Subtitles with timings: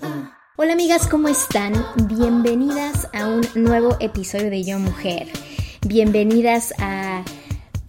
[0.00, 1.72] Hola amigas, ¿cómo están?
[2.08, 5.28] Bienvenidas a un nuevo episodio de Yo Mujer.
[5.86, 7.24] Bienvenidas a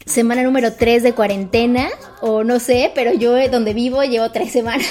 [0.10, 1.88] semana número 3 de cuarentena,
[2.22, 4.88] o no sé, pero yo eh, donde vivo llevo tres semanas.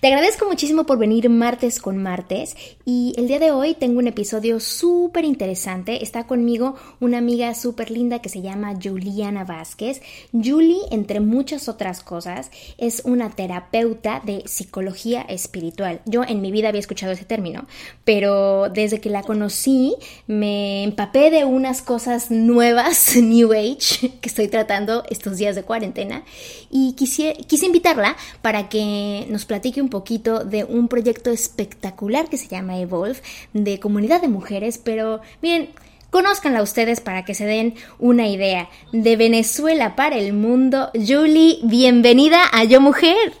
[0.00, 4.06] Te agradezco muchísimo por venir martes con martes y el día de hoy tengo un
[4.06, 6.02] episodio súper interesante.
[6.02, 10.02] Está conmigo una amiga súper linda que se llama Juliana Vázquez.
[10.32, 16.02] Julie, entre muchas otras cosas, es una terapeuta de psicología espiritual.
[16.04, 17.66] Yo en mi vida había escuchado ese término,
[18.04, 19.94] pero desde que la conocí
[20.26, 26.24] me empapé de unas cosas nuevas, New Age, que estoy tratando estos días de cuarentena
[26.70, 32.38] y quise, quise invitarla para que nos platique un poquito de un proyecto espectacular que
[32.38, 33.20] se llama Evolve,
[33.52, 35.68] de comunidad de mujeres, pero miren,
[36.08, 38.70] Conózcanla ustedes para que se den una idea.
[38.92, 43.32] De Venezuela para el mundo, Julie, bienvenida a Yo Mujer.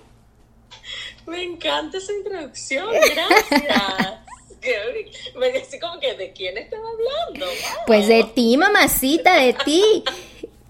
[1.24, 4.24] Me encanta esa introducción, gracias.
[5.38, 7.46] Me decía como que de quién estás hablando.
[7.86, 10.02] Pues de ti, mamacita, de ti.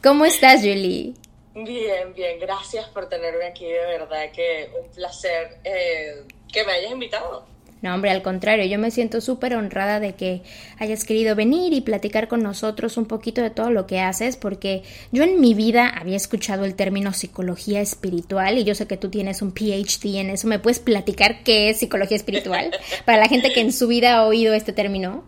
[0.04, 1.14] ¿Cómo estás, Julie?
[1.54, 6.92] Bien, bien, gracias por tenerme aquí, de verdad que un placer eh, que me hayas
[6.92, 7.46] invitado.
[7.80, 10.42] No, hombre, al contrario, yo me siento súper honrada de que
[10.78, 14.82] hayas querido venir y platicar con nosotros un poquito de todo lo que haces, porque
[15.10, 19.08] yo en mi vida había escuchado el término psicología espiritual y yo sé que tú
[19.08, 20.48] tienes un PhD en eso.
[20.48, 22.72] ¿Me puedes platicar qué es psicología espiritual?
[23.06, 25.24] Para la gente que en su vida ha oído este término.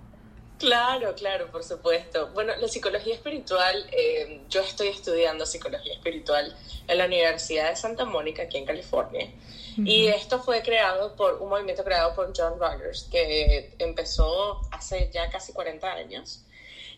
[0.58, 2.30] Claro, claro, por supuesto.
[2.32, 6.56] Bueno, la psicología espiritual, eh, yo estoy estudiando psicología espiritual
[6.88, 9.30] en la Universidad de Santa Mónica, aquí en California.
[9.76, 15.28] Y esto fue creado por un movimiento creado por John Rogers, que empezó hace ya
[15.28, 16.42] casi 40 años.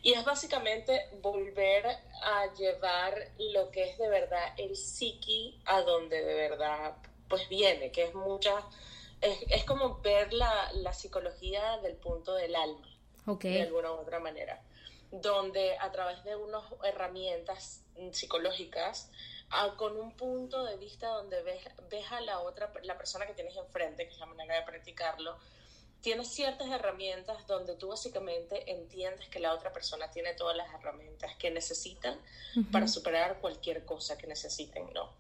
[0.05, 1.85] Y es básicamente volver
[2.23, 6.95] a llevar lo que es de verdad el psiqui a donde de verdad
[7.29, 8.55] pues viene, que es mucha,
[9.21, 12.98] es, es como ver la, la psicología del punto del alma
[13.37, 14.63] de alguna u otra manera,
[15.11, 19.11] donde a través de unas herramientas psicológicas,
[19.77, 23.57] con un punto de vista donde ves, ves a la otra, la persona que tienes
[23.57, 25.37] enfrente, que es la manera de practicarlo,
[26.01, 31.35] tienes ciertas herramientas donde tú básicamente entiendes que la otra persona tiene todas las herramientas
[31.37, 32.21] que necesitan
[32.71, 35.13] para superar cualquier cosa que necesiten, ¿no?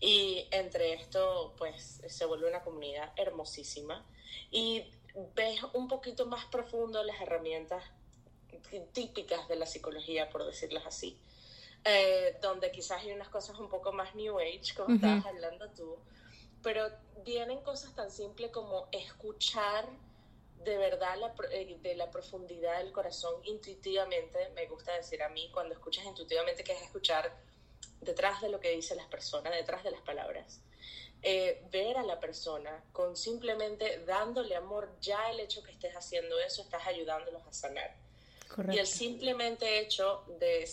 [0.00, 4.04] Y entre esto, pues se vuelve una comunidad hermosísima.
[4.50, 4.84] Y
[5.34, 7.82] ves un poquito más profundo las herramientas
[8.92, 11.18] típicas de la psicología, por decirlas así.
[11.84, 15.96] Eh, donde quizás hay unas cosas un poco más New Age, como estabas hablando tú,
[16.62, 16.86] pero
[17.24, 19.88] vienen cosas tan simples como escuchar
[20.62, 25.50] de verdad la, eh, de la profundidad del corazón intuitivamente, me gusta decir a mí,
[25.52, 27.34] cuando escuchas intuitivamente, que es escuchar
[28.00, 30.60] detrás de lo que dicen las personas, detrás de las palabras.
[31.22, 36.38] Eh, ver a la persona con simplemente dándole amor, ya el hecho que estés haciendo
[36.40, 37.94] eso, estás ayudándolos a sanar.
[38.72, 40.68] Y el simplemente hecho de,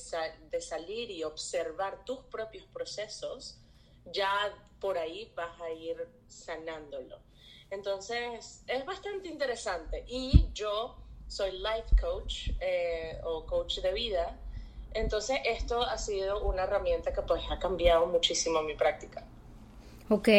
[0.50, 3.58] de salir y observar tus propios procesos,
[4.06, 7.20] ya por ahí vas a ir sanándolo.
[7.70, 10.06] Entonces, es bastante interesante.
[10.08, 10.98] Y yo
[11.28, 14.40] soy life coach eh, o coach de vida.
[14.94, 19.24] Entonces, esto ha sido una herramienta que pues ha cambiado muchísimo mi práctica.
[20.10, 20.30] Ok.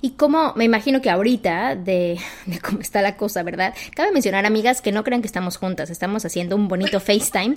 [0.00, 2.18] Y como me imagino que ahorita, de,
[2.62, 3.74] cómo está la cosa, ¿verdad?
[3.94, 7.56] Cabe mencionar, amigas, que no crean que estamos juntas, estamos haciendo un bonito FaceTime.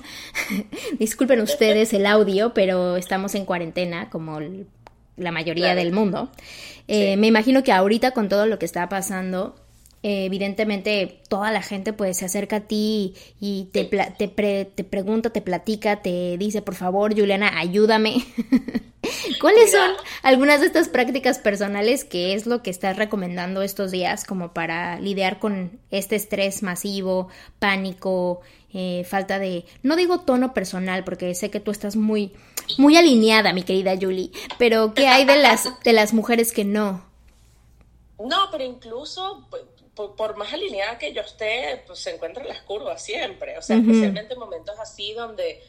[0.99, 4.39] Disculpen ustedes el audio, pero estamos en cuarentena, como
[5.15, 6.31] la mayoría del mundo.
[6.87, 9.55] Eh, me imagino que ahorita con todo lo que está pasando,
[10.03, 15.41] evidentemente toda la gente pues se acerca a ti y te, te, te, pregunta, te
[15.41, 18.25] platica, te dice, por favor, Juliana, ayúdame.
[19.41, 19.91] ¿Cuáles son
[20.21, 24.99] algunas de estas prácticas personales que es lo que estás recomendando estos días como para
[24.99, 27.29] lidiar con este estrés masivo,
[27.59, 28.41] pánico,
[28.73, 32.33] eh, falta de, no digo tono personal, porque sé que tú estás muy,
[32.77, 37.05] muy alineada, mi querida Julie, pero ¿qué hay de las, de las mujeres que no?
[38.19, 39.47] No, pero incluso
[39.97, 44.33] por, más alineada que yo esté, pues se encuentran las curvas siempre, o sea, especialmente
[44.33, 45.61] en momentos así donde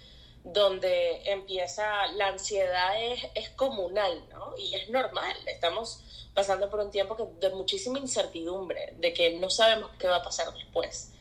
[0.44, 4.56] donde empieza la ansiedad es, es, comunal, ¿no?
[4.56, 6.00] Y es normal, estamos
[6.32, 10.52] pasando por un tiempo de muchísima incertidumbre, de que no sabemos qué va a pasar
[10.54, 11.12] después.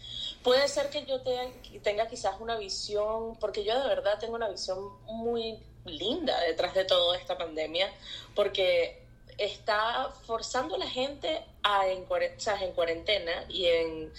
[0.43, 1.21] Puede ser que yo
[1.81, 6.85] tenga quizás una visión, porque yo de verdad tengo una visión muy linda detrás de
[6.85, 7.91] toda esta pandemia,
[8.35, 9.03] porque
[9.37, 11.43] está forzando a la gente
[11.75, 14.13] a en, en cuarentena y en,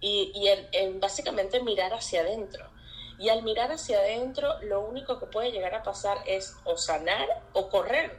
[0.00, 2.74] y, y en básicamente mirar hacia adentro
[3.18, 7.26] y al mirar hacia adentro, lo único que puede llegar a pasar es o sanar
[7.52, 8.18] o correr,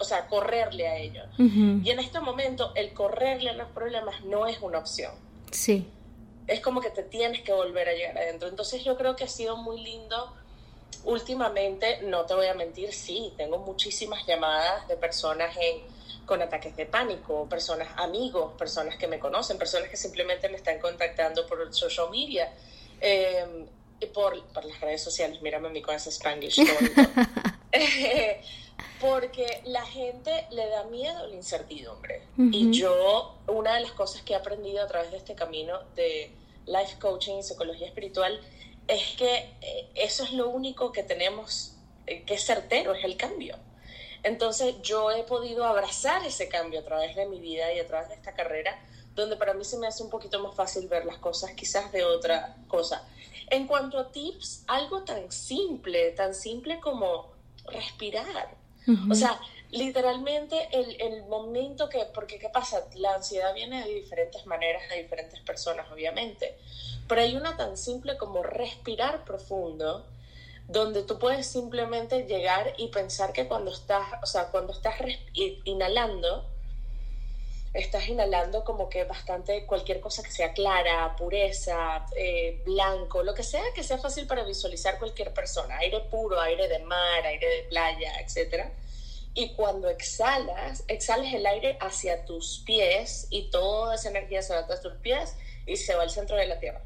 [0.00, 1.22] o sea, correrle a ello.
[1.38, 5.12] Y en este momento, el correrle a los problemas no es una opción.
[5.50, 5.88] Sí.
[6.46, 8.48] Es como que te tienes que volver a llegar adentro.
[8.48, 10.32] Entonces yo creo que ha sido muy lindo
[11.04, 15.56] últimamente, no te voy a mentir, sí, tengo muchísimas llamadas de personas
[16.30, 20.78] con ataques de pánico, personas amigos, personas que me conocen, personas que simplemente me están
[20.78, 22.52] contactando por social media.
[23.00, 23.66] Eh,
[24.14, 26.60] por, por las redes sociales, mírame mi cosa Spanglish.
[29.00, 32.22] porque la gente le da miedo la incertidumbre.
[32.36, 36.30] Y yo, una de las cosas que he aprendido a través de este camino de
[36.66, 38.40] life coaching y psicología espiritual
[38.86, 41.74] es que eh, eso es lo único que tenemos
[42.06, 43.56] eh, que es certero, es el cambio.
[44.22, 48.08] Entonces yo he podido abrazar ese cambio a través de mi vida y a través
[48.08, 48.78] de esta carrera,
[49.14, 52.04] donde para mí se me hace un poquito más fácil ver las cosas quizás de
[52.04, 53.06] otra cosa.
[53.48, 57.32] En cuanto a tips, algo tan simple, tan simple como
[57.66, 58.56] respirar.
[59.10, 59.38] O sea,
[59.70, 62.86] literalmente el, el, momento que, porque ¿qué pasa?
[62.94, 66.56] La ansiedad viene de diferentes maneras de diferentes personas, obviamente,
[67.06, 70.06] pero hay una tan simple como respirar profundo,
[70.70, 74.94] donde tú puedes simplemente llegar y pensar que cuando estás, o sea, cuando estás
[75.64, 76.48] inhalando,
[77.74, 83.42] estás inhalando como que bastante cualquier cosa que sea clara, pureza, eh, blanco, lo que
[83.42, 87.62] sea que sea fácil para visualizar cualquier persona, aire puro, aire de mar, aire de
[87.64, 88.66] playa, etc.
[89.34, 94.60] Y cuando exhalas, exhalas el aire hacia tus pies y toda esa energía se va
[94.60, 95.34] a tus pies
[95.66, 96.80] y se va al centro de la tierra.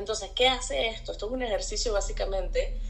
[0.00, 1.12] Entonces, ¿qué hace esto?
[1.12, 2.80] Esto es un ejercicio básicamente,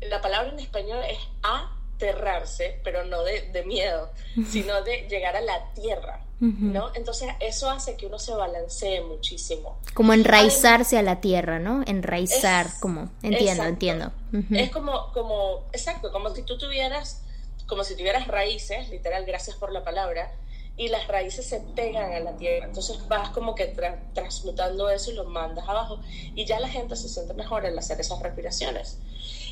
[0.00, 4.10] la palabra en español es aterrarse, pero no de, de miedo,
[4.48, 6.24] sino de llegar a la tierra.
[6.40, 6.90] ¿no?
[6.94, 9.78] Entonces eso hace que uno se balancee muchísimo.
[9.92, 11.82] Como enraizarse a la tierra, ¿no?
[11.86, 14.12] Enraizar, como, entiendo, entiendo.
[14.52, 17.22] Es como, como, exacto, como si tú tuvieras,
[17.66, 20.32] como si tuvieras raíces, literal, gracias por la palabra,
[20.78, 22.66] y las raíces se pegan a la tierra.
[22.66, 23.66] Entonces vas como que
[24.14, 26.00] transmutando eso y lo mandas abajo
[26.34, 28.98] y ya la gente se siente mejor al hacer esas respiraciones.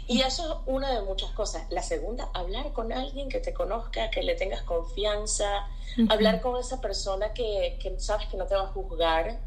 [0.06, 1.64] Y eso es una de muchas cosas.
[1.70, 5.66] La segunda, hablar con alguien que te conozca, que le tengas confianza,
[6.08, 9.40] hablar con esa persona que, que, sabes que no te va a juzgar.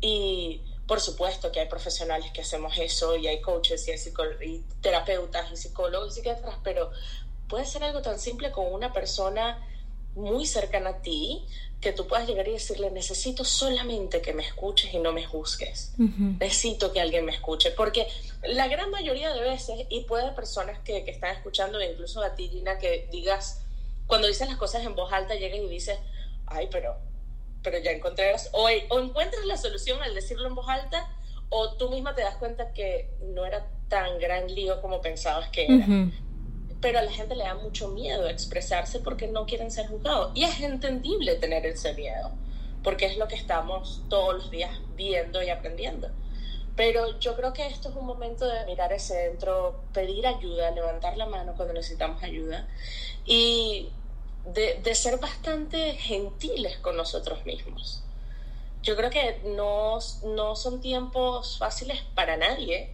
[0.00, 4.00] Y por supuesto que hay profesionales que hacemos eso y hay coaches y, hay
[4.42, 6.90] y terapeutas y psicólogos y psiquiatras, pero
[7.48, 9.64] puede ser algo tan simple como una persona
[10.14, 11.44] muy cercana a ti
[11.80, 15.92] que tú puedas llegar y decirle, necesito solamente que me escuches y no me juzgues.
[15.98, 17.72] Necesito que alguien me escuche.
[17.72, 18.06] Porque
[18.42, 22.48] la gran mayoría de veces, y puede personas que, que están escuchando, incluso a ti,
[22.48, 23.60] Gina, que digas,
[24.06, 25.98] cuando dices las cosas en voz alta, llegas y dices,
[26.46, 26.96] ay, pero,
[27.62, 31.06] pero ya encontré, o, o encuentras la solución al decirlo en voz alta,
[31.50, 35.66] o tú misma te das cuenta que no era tan gran lío como pensabas que
[35.66, 35.86] era
[36.84, 40.32] pero a la gente le da mucho miedo expresarse porque no quieren ser juzgados.
[40.34, 42.32] Y es entendible tener ese miedo,
[42.82, 46.10] porque es lo que estamos todos los días viendo y aprendiendo.
[46.76, 51.16] Pero yo creo que esto es un momento de mirar ese dentro, pedir ayuda, levantar
[51.16, 52.68] la mano cuando necesitamos ayuda
[53.24, 53.88] y
[54.52, 58.02] de, de ser bastante gentiles con nosotros mismos.
[58.82, 62.92] Yo creo que no, no son tiempos fáciles para nadie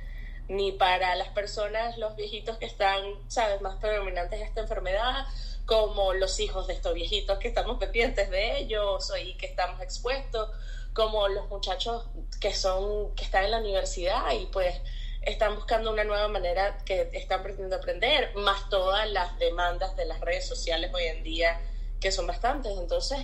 [0.51, 5.25] ni para las personas, los viejitos que están, sabes, más predominantes de esta enfermedad,
[5.65, 10.51] como los hijos de estos viejitos que estamos pendientes de ellos y que estamos expuestos,
[10.93, 12.05] como los muchachos
[12.41, 14.75] que son, que están en la universidad y pues
[15.23, 20.19] están buscando una nueva manera que están pretendiendo aprender, más todas las demandas de las
[20.21, 21.61] redes sociales hoy en día,
[22.01, 22.77] que son bastantes.
[22.77, 23.21] Entonces,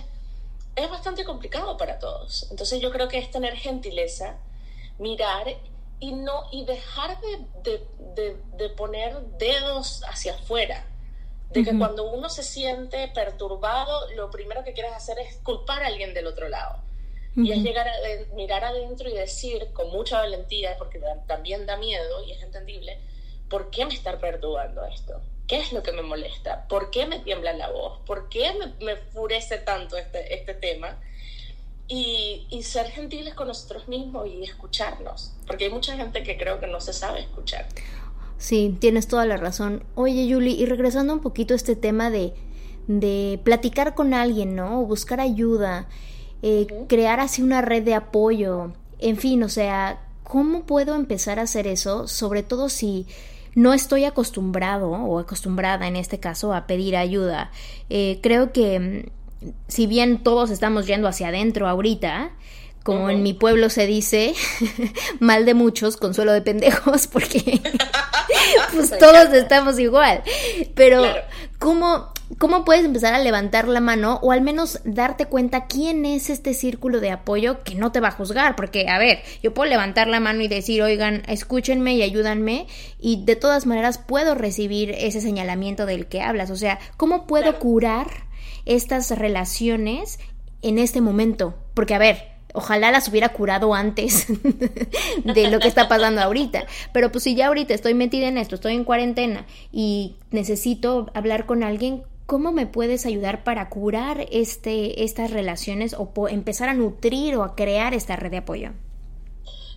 [0.77, 2.47] es bastante complicado para todos.
[2.51, 4.37] Entonces yo creo que es tener gentileza,
[4.97, 5.47] mirar
[5.99, 10.85] y no y dejar de, de, de, poner dedos hacia afuera.
[11.51, 15.87] De que cuando uno se siente perturbado, lo primero que quieres hacer es culpar a
[15.87, 16.83] alguien del otro lado.
[17.37, 17.93] Y es llegar a
[18.35, 22.99] mirar adentro y decir con mucha valentía, porque también da miedo y es entendible,
[23.47, 25.21] ¿por qué me está perturbando esto?
[25.47, 26.67] ¿Qué es lo que me molesta?
[26.67, 27.99] ¿Por qué me tiembla la voz?
[28.05, 30.99] ¿Por qué me, me enfurece tanto este, este tema?
[31.89, 36.59] Y, y, ser gentiles con nosotros mismos y escucharnos, porque hay mucha gente que creo
[36.59, 37.65] que no se sabe escuchar.
[38.37, 39.83] Sí, tienes toda la razón.
[39.95, 42.33] Oye, Julie, y regresando un poquito a este tema de,
[42.87, 44.81] de platicar con alguien, ¿no?
[44.81, 45.87] O buscar ayuda,
[46.41, 51.43] eh, crear así una red de apoyo, en fin, o sea, ¿cómo puedo empezar a
[51.43, 52.07] hacer eso?
[52.07, 53.07] Sobre todo si
[53.55, 57.51] no estoy acostumbrado o acostumbrada en este caso a pedir ayuda.
[57.89, 59.09] Eh, creo que mm,
[59.67, 62.31] si bien todos estamos yendo hacia adentro ahorita,
[62.83, 64.33] como en mi pueblo se dice,
[65.19, 67.61] mal de muchos, consuelo de pendejos, porque
[68.73, 70.23] pues todos estamos igual.
[70.73, 71.03] Pero,
[71.59, 76.29] ¿cómo, ¿Cómo puedes empezar a levantar la mano o al menos darte cuenta quién es
[76.29, 78.57] este círculo de apoyo que no te va a juzgar?
[78.57, 82.67] Porque, a ver, yo puedo levantar la mano y decir, oigan, escúchenme y ayúdanme
[82.99, 86.51] y de todas maneras puedo recibir ese señalamiento del que hablas.
[86.51, 88.26] O sea, ¿cómo puedo curar
[88.67, 90.19] estas relaciones
[90.61, 91.55] en este momento?
[91.73, 94.27] Porque, a ver, ojalá las hubiera curado antes
[95.23, 96.65] de lo que está pasando ahorita.
[96.93, 101.45] Pero pues si ya ahorita estoy metida en esto, estoy en cuarentena y necesito hablar
[101.45, 107.37] con alguien, ¿Cómo me puedes ayudar para curar este, estas relaciones o empezar a nutrir
[107.37, 108.71] o a crear esta red de apoyo?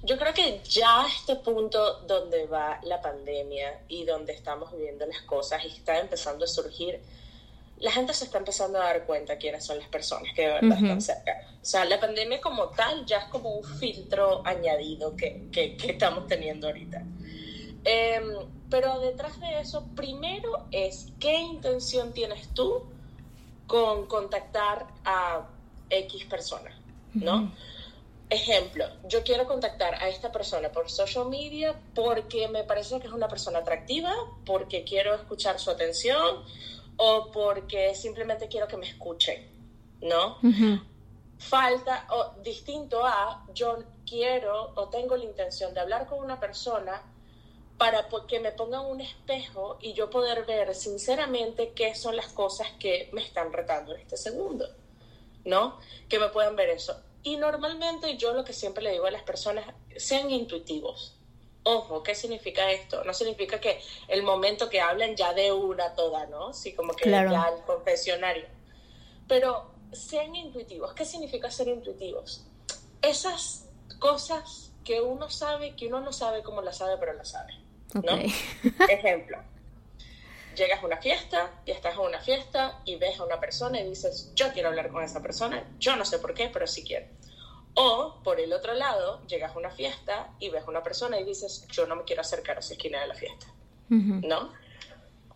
[0.03, 5.23] Yo creo que ya este punto donde va la pandemia y donde estamos viviendo las
[5.23, 7.01] cosas y está empezando a surgir,
[7.81, 10.73] la gente se está empezando a dar cuenta quiénes son las personas que de verdad
[10.73, 11.33] están cerca.
[11.63, 15.93] O sea, la pandemia como tal ya es como un filtro añadido que, que, que
[15.93, 17.03] estamos teniendo ahorita.
[17.85, 18.21] Eh,
[18.69, 22.85] pero detrás de eso, primero es qué intención tienes tú
[23.67, 25.49] con contactar a
[25.89, 26.71] X persona,
[27.15, 27.53] ¿no?
[28.29, 33.13] Ejemplo, yo quiero contactar a esta persona por social media porque me parece que es
[33.13, 34.13] una persona atractiva,
[34.47, 36.45] porque quiero escuchar su atención
[37.03, 39.51] o porque simplemente quiero que me escuchen,
[40.03, 40.37] ¿no?
[41.39, 47.03] Falta, o distinto a, yo quiero o tengo la intención de hablar con una persona
[47.79, 52.69] para que me pongan un espejo y yo poder ver sinceramente qué son las cosas
[52.79, 54.69] que me están retando en este segundo,
[55.47, 55.79] ¿no?
[56.07, 57.01] Que me puedan ver eso.
[57.23, 59.65] Y normalmente yo lo que siempre le digo a las personas,
[59.97, 61.17] sean intuitivos.
[61.63, 63.05] Ojo, ¿qué significa esto?
[63.05, 66.55] No significa que el momento que hablan ya de una toda, ¿no?
[66.55, 68.47] Sí, como que ya el confesionario.
[69.29, 70.95] Pero sean intuitivos.
[70.95, 72.47] ¿Qué significa ser intuitivos?
[73.03, 77.55] Esas cosas que uno sabe, que uno no sabe cómo las sabe, pero las sabe.
[77.95, 78.19] ¿no?
[78.89, 79.39] Ejemplo,
[80.57, 83.89] llegas a una fiesta y estás en una fiesta y ves a una persona y
[83.89, 87.07] dices, yo quiero hablar con esa persona, yo no sé por qué, pero sí quiero.
[87.75, 91.25] O, por el otro lado, llegas a una fiesta y ves a una persona y
[91.25, 93.47] dices, yo no me quiero acercar a esa esquina de la fiesta,
[93.89, 94.53] ¿no?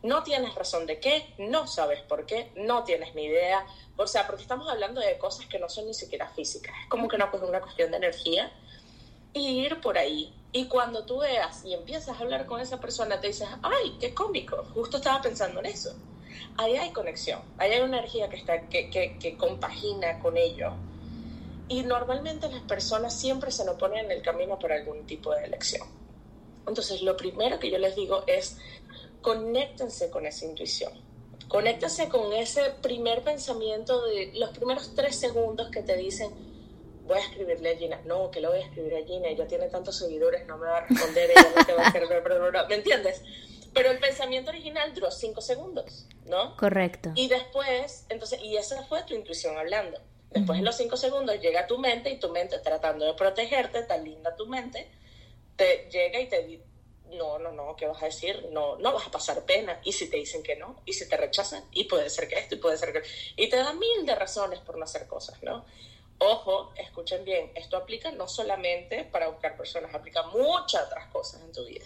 [0.03, 3.67] No tienes razón de qué, no sabes por qué, no tienes ni idea.
[3.97, 6.75] O sea, porque estamos hablando de cosas que no son ni siquiera físicas.
[6.83, 8.53] Es como que no, pues una cuestión de energía.
[9.33, 13.21] Y ir por ahí y cuando tú veas y empiezas a hablar con esa persona,
[13.21, 15.93] te dices, ay, qué cómico, justo estaba pensando en eso.
[16.57, 20.75] Ahí hay conexión, ahí hay una energía que, está, que, que, que compagina con ello.
[21.69, 25.45] Y normalmente las personas siempre se nos ponen en el camino por algún tipo de
[25.45, 25.87] elección.
[26.67, 28.59] Entonces, lo primero que yo les digo es,
[29.21, 30.93] conéctense con esa intuición.
[31.49, 36.31] Conéctense con ese primer pensamiento de los primeros tres segundos que te dicen,
[37.07, 38.01] voy a escribirle a Gina.
[38.05, 40.79] No, que lo voy a escribir a Gina, ella tiene tantos seguidores, no me va
[40.79, 42.07] a responder, ella no te va a hacer,
[42.69, 43.23] ¿me entiendes?
[43.73, 46.57] Pero el pensamiento original duró cinco segundos, ¿no?
[46.57, 47.13] Correcto.
[47.15, 50.01] Y después, entonces, y esa fue tu intuición hablando.
[50.35, 54.05] Después en los cinco segundos llega tu mente y tu mente tratando de protegerte, tan
[54.05, 54.91] linda tu mente,
[55.57, 56.65] te llega y te dice,
[57.13, 58.49] no, no, no, ¿qué vas a decir?
[58.51, 59.81] No, no vas a pasar pena.
[59.85, 62.57] Y si te dicen que no, y si te rechazan, y puede ser que esto,
[62.57, 63.03] y puede ser que...
[63.37, 65.65] Y te dan mil de razones por no hacer cosas, ¿no?
[66.19, 71.53] Ojo, escuchen bien, esto aplica no solamente para buscar personas, aplica muchas otras cosas en
[71.53, 71.85] tu vida.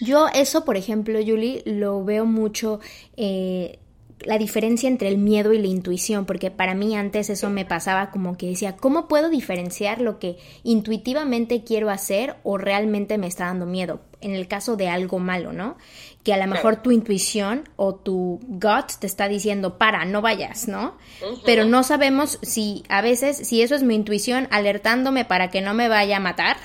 [0.00, 2.80] Yo eso, por ejemplo, Julie, lo veo mucho
[3.16, 3.78] eh,
[4.20, 8.10] la diferencia entre el miedo y la intuición, porque para mí antes eso me pasaba
[8.10, 13.46] como que decía, ¿cómo puedo diferenciar lo que intuitivamente quiero hacer o realmente me está
[13.46, 14.00] dando miedo?
[14.20, 15.76] En el caso de algo malo, ¿no?
[16.24, 20.68] Que a lo mejor tu intuición o tu gut te está diciendo, para, no vayas,
[20.68, 20.96] ¿no?
[21.44, 25.74] Pero no sabemos si a veces, si eso es mi intuición alertándome para que no
[25.74, 26.56] me vaya a matar,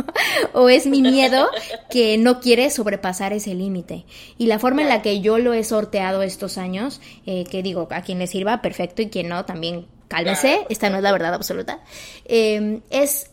[0.52, 1.48] o es mi miedo
[1.90, 4.04] que no quiere sobrepasar ese límite.
[4.36, 7.88] Y la forma en la que yo lo he sorteado estos años, eh, que digo,
[7.90, 11.34] a quien le sirva, perfecto, y quien no, también cálmese, esta no es la verdad
[11.34, 11.80] absoluta,
[12.24, 13.30] eh, es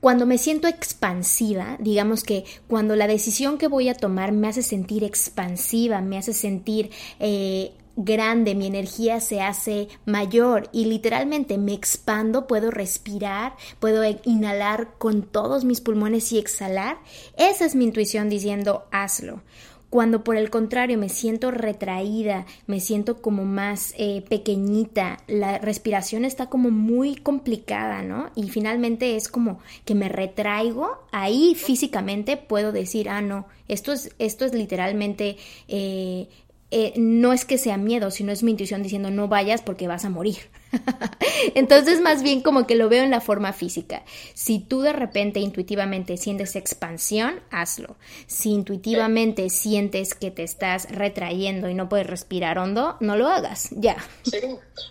[0.00, 4.62] cuando me siento expansiva, digamos que cuando la decisión que voy a tomar me hace
[4.62, 11.74] sentir expansiva, me hace sentir eh, grande, mi energía se hace mayor y literalmente me
[11.74, 16.98] expando, puedo respirar, puedo inhalar con todos mis pulmones y exhalar.
[17.36, 19.42] Esa es mi intuición diciendo hazlo.
[19.90, 26.24] Cuando por el contrario me siento retraída, me siento como más eh, pequeñita, la respiración
[26.24, 28.30] está como muy complicada, ¿no?
[28.36, 34.14] Y finalmente es como que me retraigo, ahí físicamente puedo decir, ah, no, esto es,
[34.20, 36.28] esto es literalmente eh,
[36.70, 40.04] eh, no es que sea miedo, sino es mi intuición diciendo no vayas porque vas
[40.04, 40.36] a morir.
[41.54, 44.04] Entonces, más bien como que lo veo en la forma física.
[44.34, 47.96] Si tú de repente intuitivamente sientes expansión, hazlo.
[48.26, 53.68] Si intuitivamente sientes que te estás retrayendo y no puedes respirar hondo, no lo hagas,
[53.72, 53.96] ya.
[54.22, 54.40] Sí.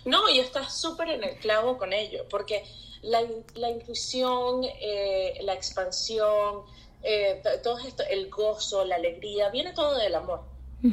[0.04, 2.64] No, y estás súper en el clavo con ello, porque
[3.02, 3.22] la,
[3.54, 6.64] la intuición, eh, la expansión,
[7.02, 10.42] eh, todo esto, el gozo, la alegría, viene todo del amor.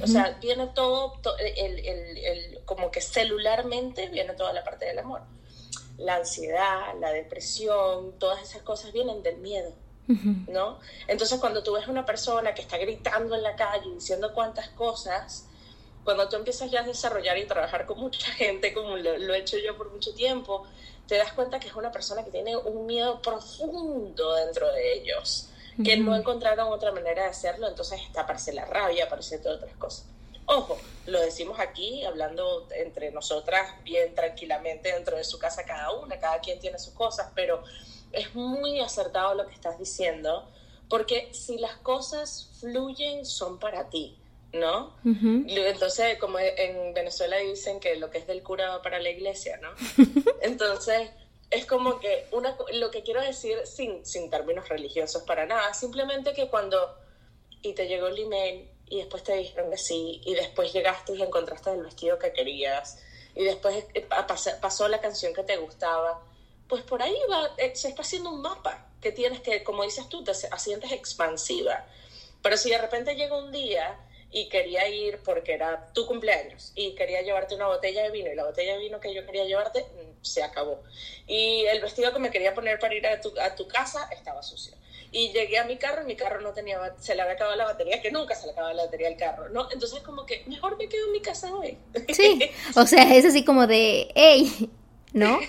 [0.02, 5.00] O sea, viene todo, el, el, el, como que celularmente viene toda la parte del
[5.00, 5.22] amor.
[5.98, 9.74] La ansiedad, la depresión, todas esas cosas vienen del miedo,
[10.48, 10.80] ¿no?
[11.08, 15.46] Entonces, cuando tú ves una persona que está gritando en la calle, diciendo cuantas cosas,
[16.04, 19.40] cuando tú empiezas ya a desarrollar y trabajar con mucha gente, como lo, lo he
[19.40, 20.68] hecho yo por mucho tiempo,
[21.08, 25.50] te das cuenta que es una persona que tiene un miedo profundo dentro de ellos
[25.84, 30.06] que no encontraron otra manera de hacerlo, entonces aparece la rabia, aparece todas otras cosas.
[30.46, 36.20] Ojo, lo decimos aquí, hablando entre nosotras bien tranquilamente dentro de su casa cada una,
[36.20, 37.64] cada quien tiene sus cosas, pero
[38.14, 40.48] es muy acertado lo que estás diciendo,
[40.90, 44.18] porque si las cosas fluyen, son para ti,
[44.54, 44.96] ¿no?
[45.04, 49.60] Entonces, como en Venezuela dicen que lo que es del cura va para la iglesia,
[49.62, 49.70] ¿no?
[50.42, 51.10] Entonces,
[51.50, 56.34] es como que una, lo que quiero decir sin, sin términos religiosos para nada, simplemente
[56.34, 56.78] que cuando
[57.62, 61.22] y te llegó el email y después te dijeron que sí y después llegaste y
[61.22, 63.00] encontraste el vestido que querías
[63.36, 64.08] y después eh,
[64.62, 66.22] pasó la canción que te gustaba,
[66.68, 70.10] pues por ahí va, eh, se está haciendo un mapa que tienes que, como dices
[70.10, 71.86] tú, te sientes expansiva.
[72.42, 74.00] Pero si de repente llega un día
[74.32, 78.36] y quería ir porque era tu cumpleaños y quería llevarte una botella de vino y
[78.36, 80.84] la botella de vino que yo quería llevarte mm, se acabó.
[81.26, 84.44] Y el vestido que me quería poner para ir a tu, a tu casa estaba
[84.44, 84.76] sucio.
[85.12, 87.66] Y llegué a mi carro y mi carro no tenía, se le había acabado la
[87.66, 89.72] batería, que nunca se le acaba la batería al carro, ¿no?
[89.72, 91.78] Entonces como que mejor me quedo en mi casa hoy.
[92.14, 94.70] Sí, o sea, es así como de, hey,
[95.14, 95.40] ¿no?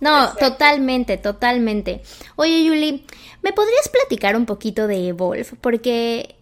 [0.00, 2.02] No, totalmente, totalmente.
[2.36, 3.04] Oye, Yuli,
[3.42, 5.46] ¿me podrías platicar un poquito de Evolve?
[5.60, 6.37] Porque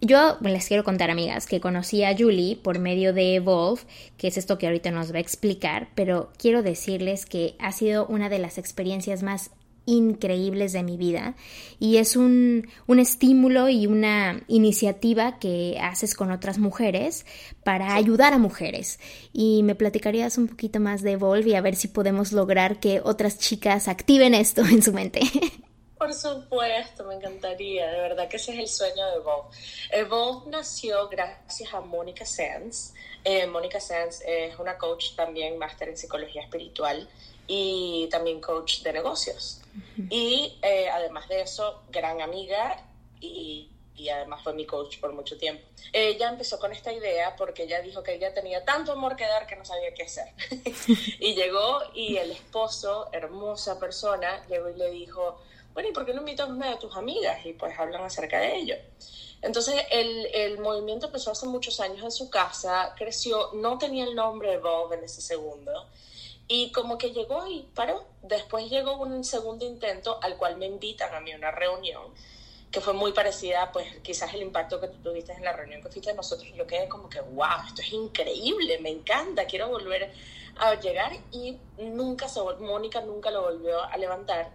[0.00, 3.82] yo les quiero contar, amigas, que conocí a Julie por medio de Evolve,
[4.16, 8.06] que es esto que ahorita nos va a explicar, pero quiero decirles que ha sido
[8.06, 9.50] una de las experiencias más
[9.88, 11.34] increíbles de mi vida
[11.80, 17.24] y es un, un, estímulo y una iniciativa que haces con otras mujeres
[17.64, 19.00] para ayudar a mujeres.
[19.32, 23.00] Y me platicarías un poquito más de Evolve y a ver si podemos lograr que
[23.02, 25.20] otras chicas activen esto en su mente.
[25.98, 29.48] Por supuesto, me encantaría, de verdad que ese es el sueño de Evolve.
[29.90, 32.94] Evolve nació gracias a Mónica Sands.
[33.24, 37.08] Eh, Mónica Sands es una coach también, máster en psicología espiritual
[37.48, 39.60] y también coach de negocios.
[40.08, 42.84] Y eh, además de eso, gran amiga
[43.20, 45.66] y, y, además fue mi coach por mucho tiempo.
[45.92, 49.46] Ella empezó con esta idea porque ella dijo que ella tenía tanto amor que dar
[49.46, 50.28] que no sabía qué hacer.
[51.18, 55.40] y llegó y el esposo, hermosa persona, llegó y le dijo,
[55.74, 57.44] bueno, ¿y por qué no invitas a una de tus amigas?
[57.44, 58.76] Y pues hablan acerca de ello.
[59.40, 64.16] Entonces el, el, movimiento empezó hace muchos años en su casa, creció, no tenía el
[64.16, 65.86] nombre de Bob en ese segundo,
[66.48, 68.04] y como que llegó y paró.
[68.22, 72.12] Después llegó un segundo intento al cual me invitan a mí a una reunión,
[72.70, 75.88] que fue muy parecida, pues quizás el impacto que tú tuviste en la reunión que
[75.88, 80.10] fuiste nosotros, yo quedé como que, wow, esto es increíble, me encanta, quiero volver
[80.56, 84.50] a llegar y nunca se, Mónica nunca lo volvió a levantar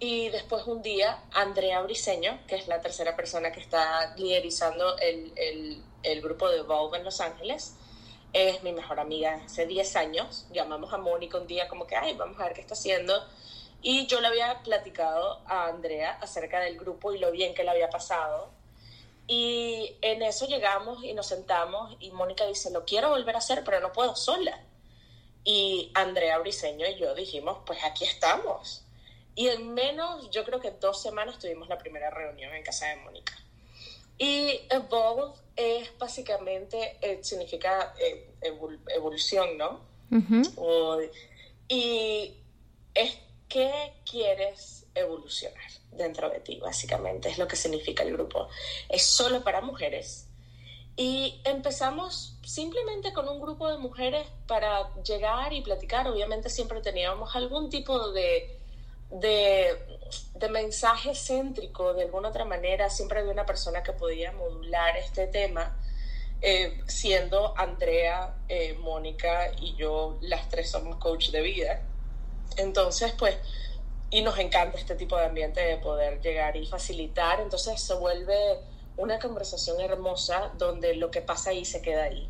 [0.00, 5.32] y después un día, Andrea Briseño, que es la tercera persona que está liderizando el,
[6.02, 7.76] el, grupo de Evolve en Los Ángeles,
[8.32, 10.46] es mi mejor amiga hace 10 años.
[10.52, 13.14] Llamamos a Mónica un día como que, ay, vamos a ver qué está haciendo.
[13.80, 17.70] Y yo le había platicado a Andrea acerca del grupo y lo bien que le
[17.70, 18.50] había pasado.
[19.26, 23.62] Y en eso llegamos y nos sentamos y Mónica dice, lo quiero volver a hacer,
[23.64, 24.60] pero no puedo sola.
[25.44, 28.83] Y Andrea Briseño y yo dijimos, pues aquí estamos.
[29.34, 32.96] Y en menos, yo creo que dos semanas tuvimos la primera reunión en casa de
[32.96, 33.36] Mónica.
[34.16, 38.34] Y Evolve es básicamente, eh, significa eh,
[38.88, 39.92] evolución, ¿no?
[41.66, 42.32] y
[42.94, 43.18] es
[43.48, 48.48] que quieres evolucionar dentro de ti, básicamente, es lo que significa el grupo.
[48.88, 50.28] Es solo para mujeres.
[50.96, 56.06] Y empezamos simplemente con un grupo de mujeres para llegar y platicar.
[56.06, 58.60] Obviamente siempre teníamos algún tipo de,
[59.14, 59.78] de,
[60.50, 62.90] mensaje céntrico, de alguna otra manera.
[62.90, 65.76] Siempre había una persona que podía modular este tema,
[66.40, 71.82] eh, siendo Andrea, eh, Mónica y yo, las tres somos coach de vida.
[72.56, 73.36] Entonces, pues
[74.10, 78.60] y nos encanta este tipo de ambiente de poder llegar y facilitar, entonces se vuelve
[78.96, 82.28] una conversación hermosa donde lo que pasa ahí se queda ahí.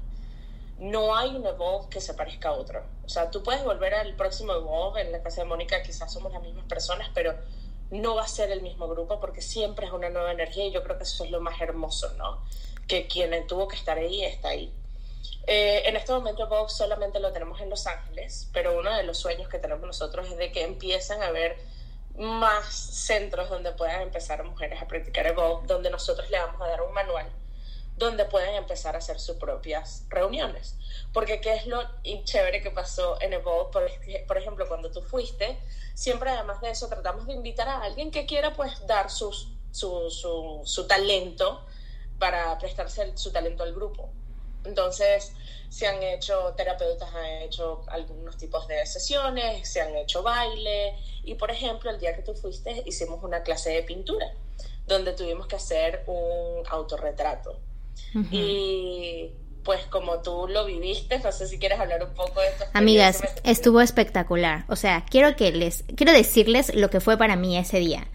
[0.84, 2.84] No hay un Evolve que se parezca a otro.
[3.06, 6.30] O sea, tú puedes volver al próximo Evolve en la casa de Mónica, quizás somos
[6.30, 7.34] las mismas personas, pero
[7.90, 10.82] no va a ser el mismo grupo porque siempre es una nueva energía y yo
[10.82, 12.44] creo que eso es lo más hermoso, ¿no?
[12.86, 14.74] Que quien tuvo que estar ahí está ahí.
[15.46, 19.16] Eh, en este momento Evolve solamente lo tenemos en Los Ángeles, pero uno de los
[19.16, 21.56] sueños que tenemos nosotros es de que empiezan a haber
[22.18, 26.82] más centros donde puedan empezar mujeres a practicar Evolve, donde nosotros le vamos a dar
[26.82, 27.26] un manual
[27.96, 30.76] donde pueden empezar a hacer sus propias reuniones.
[31.12, 31.80] Porque qué es lo
[32.24, 33.90] chévere que pasó en Evolve, por,
[34.26, 35.58] por ejemplo, cuando tú fuiste,
[35.94, 39.32] siempre además de eso tratamos de invitar a alguien que quiera pues dar su,
[39.70, 41.64] su, su talento
[42.18, 44.10] para prestarse su talento al grupo.
[44.64, 45.32] Entonces,
[45.68, 51.34] se han hecho, terapeutas han hecho algunos tipos de sesiones, se han hecho baile y,
[51.34, 54.32] por ejemplo, el día que tú fuiste hicimos una clase de pintura
[54.86, 57.58] donde tuvimos que hacer un autorretrato.
[58.30, 59.30] Y
[59.64, 62.64] pues como tú lo viviste, no sé si quieres hablar un poco de esto.
[62.74, 64.64] Amigas, estuvo espectacular.
[64.68, 68.06] O sea, quiero que les, quiero decirles lo que fue para mí ese día.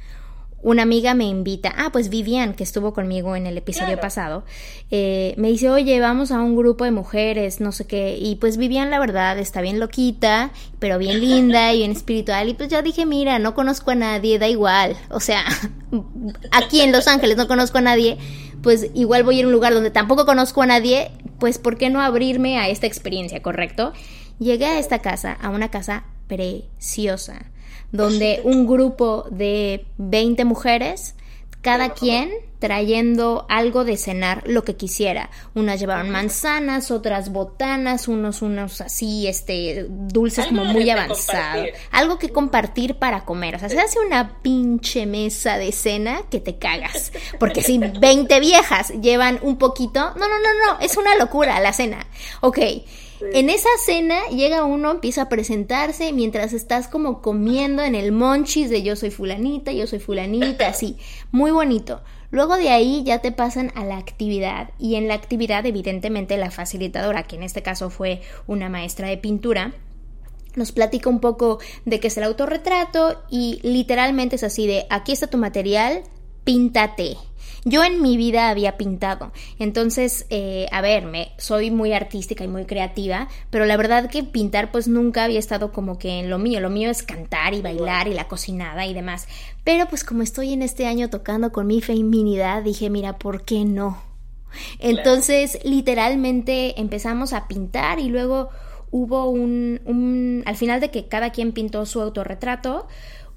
[0.61, 4.43] Una amiga me invita, ah, pues Vivian, que estuvo conmigo en el episodio pasado,
[4.91, 8.57] eh, me dice, oye, vamos a un grupo de mujeres, no sé qué, y pues
[8.57, 12.81] Vivian la verdad está bien loquita, pero bien linda y bien espiritual, y pues yo
[12.81, 15.45] dije, mira, no conozco a nadie, da igual, o sea,
[16.51, 18.17] aquí en Los Ángeles no conozco a nadie,
[18.62, 21.78] pues igual voy a ir a un lugar donde tampoco conozco a nadie, pues ¿por
[21.78, 23.93] qué no abrirme a esta experiencia, correcto?
[24.39, 27.45] Llegué a esta casa, a una casa preciosa
[27.91, 31.15] donde un grupo de 20 mujeres,
[31.62, 35.30] cada quien trayendo algo de cenar, lo que quisiera.
[35.56, 41.69] Unas llevaron manzanas, otras botanas, unos, unos así, este, dulces como muy avanzados.
[41.91, 43.56] Algo que compartir para comer.
[43.56, 47.13] O sea, se hace una pinche mesa de cena que te cagas.
[47.39, 51.74] Porque si 20 viejas llevan un poquito, no, no, no, no, es una locura la
[51.74, 52.06] cena.
[52.41, 52.60] Ok.
[53.34, 58.69] En esa cena llega uno, empieza a presentarse mientras estás como comiendo en el monchis
[58.69, 60.95] de yo soy fulanita, yo soy fulanita, así.
[61.32, 62.02] Muy bonito.
[62.31, 66.51] Luego de ahí ya te pasan a la actividad y en la actividad evidentemente la
[66.51, 69.73] facilitadora, que en este caso fue una maestra de pintura,
[70.55, 75.11] nos platica un poco de qué es el autorretrato y literalmente es así de aquí
[75.11, 76.03] está tu material,
[76.43, 77.17] píntate.
[77.65, 82.48] Yo en mi vida había pintado, entonces, eh, a ver, me, soy muy artística y
[82.48, 86.39] muy creativa, pero la verdad que pintar pues nunca había estado como que en lo
[86.39, 89.28] mío, lo mío es cantar y bailar y la cocinada y demás,
[89.63, 93.65] pero pues como estoy en este año tocando con mi feminidad, dije, mira, ¿por qué
[93.65, 94.02] no?
[94.80, 98.50] Entonces, literalmente empezamos a pintar y luego
[98.91, 102.88] hubo un, un, al final de que cada quien pintó su autorretrato,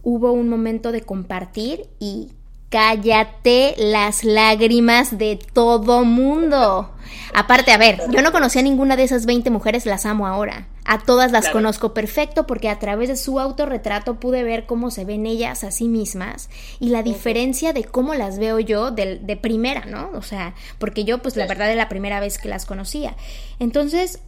[0.02, 2.30] hubo un momento de compartir y
[2.72, 6.90] cállate las lágrimas de todo mundo.
[7.34, 10.68] Aparte, a ver, yo no conocía a ninguna de esas 20 mujeres, las amo ahora.
[10.86, 15.04] A todas las conozco perfecto porque a través de su autorretrato pude ver cómo se
[15.04, 16.48] ven ellas a sí mismas
[16.80, 20.10] y la diferencia de cómo las veo yo de, de primera, ¿no?
[20.14, 23.16] O sea, porque yo pues la verdad es la primera vez que las conocía.
[23.58, 24.20] Entonces,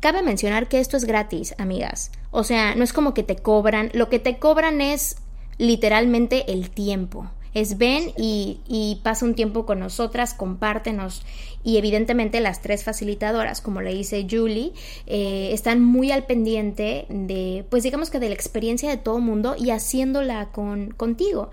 [0.00, 2.10] cabe mencionar que esto es gratis, amigas.
[2.32, 5.16] O sea, no es como que te cobran, lo que te cobran es
[5.58, 11.22] literalmente el tiempo es ven y, pasa un tiempo con nosotras, compártenos.
[11.62, 14.72] Y evidentemente las tres facilitadoras, como le dice Julie,
[15.06, 19.54] eh, están muy al pendiente de, pues digamos que de la experiencia de todo mundo
[19.58, 21.50] y haciéndola con, contigo.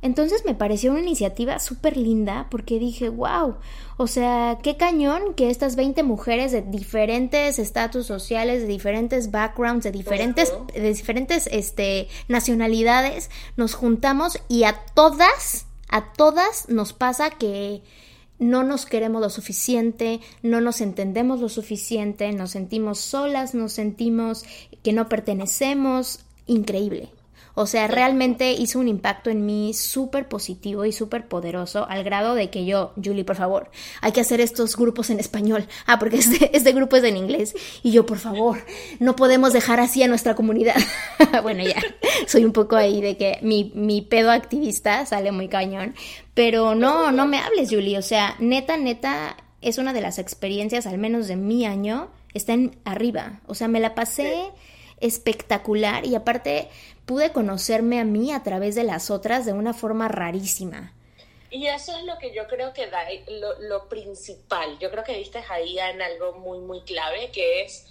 [0.00, 3.56] Entonces me pareció una iniciativa súper linda porque dije, wow,
[3.96, 9.82] o sea, qué cañón que estas 20 mujeres de diferentes estatus sociales, de diferentes backgrounds,
[9.82, 17.30] de diferentes, de diferentes este, nacionalidades, nos juntamos y a todas, a todas nos pasa
[17.30, 17.82] que
[18.38, 24.44] no nos queremos lo suficiente, no nos entendemos lo suficiente, nos sentimos solas, nos sentimos
[24.84, 27.10] que no pertenecemos, increíble.
[27.60, 32.36] O sea, realmente hizo un impacto en mí súper positivo y súper poderoso al grado
[32.36, 35.66] de que yo, Julie, por favor, hay que hacer estos grupos en español.
[35.84, 37.56] Ah, porque este, este grupo es en inglés.
[37.82, 38.64] Y yo, por favor,
[39.00, 40.76] no podemos dejar así a nuestra comunidad.
[41.42, 41.82] bueno, ya,
[42.28, 45.96] soy un poco ahí de que mi, mi pedo activista sale muy cañón.
[46.34, 47.98] Pero no, no me hables, Julie.
[47.98, 52.52] O sea, neta, neta, es una de las experiencias, al menos de mi año, está
[52.52, 53.40] en arriba.
[53.48, 54.44] O sea, me la pasé
[55.00, 56.68] espectacular y aparte
[57.06, 60.92] pude conocerme a mí a través de las otras de una forma rarísima.
[61.50, 63.04] Y eso es lo que yo creo que da
[63.60, 64.78] lo, principal.
[64.78, 67.86] Yo creo que viste ahí en algo muy, muy clave, que es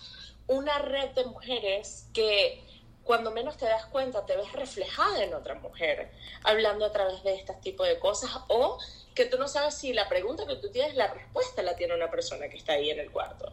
[0.48, 2.64] una red de mujeres que
[3.04, 6.12] cuando menos te das cuenta te ves reflejada en otra mujer,
[6.44, 8.78] hablando a través de este tipo de cosas, o
[9.16, 12.12] que tú no sabes si la pregunta que tú tienes, la respuesta la tiene una
[12.12, 13.52] persona que está ahí en el cuarto.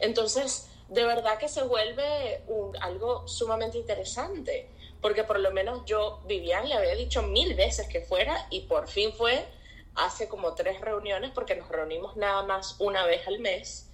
[0.00, 4.68] Entonces, de verdad que se vuelve un, algo sumamente interesante,
[5.00, 8.88] porque por lo menos yo, Vivian, le había dicho mil veces que fuera y por
[8.88, 9.44] fin fue
[9.94, 13.90] hace como tres reuniones, porque nos reunimos nada más una vez al mes.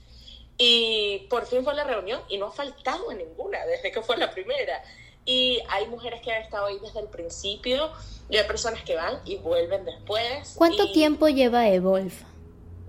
[0.57, 4.31] Y por fin fue la reunión y no ha faltado ninguna desde que fue la
[4.31, 4.83] primera.
[5.25, 7.91] Y hay mujeres que han estado ahí desde el principio
[8.29, 10.55] y hay personas que van y vuelven después.
[10.57, 12.13] ¿Cuánto tiempo lleva Evolve?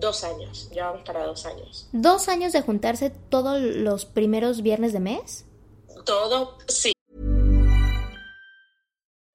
[0.01, 1.87] Dos años, ya vamos para dos años.
[1.91, 5.45] ¿Dos años de juntarse todos los primeros viernes de mes?
[6.05, 6.91] Todo, sí.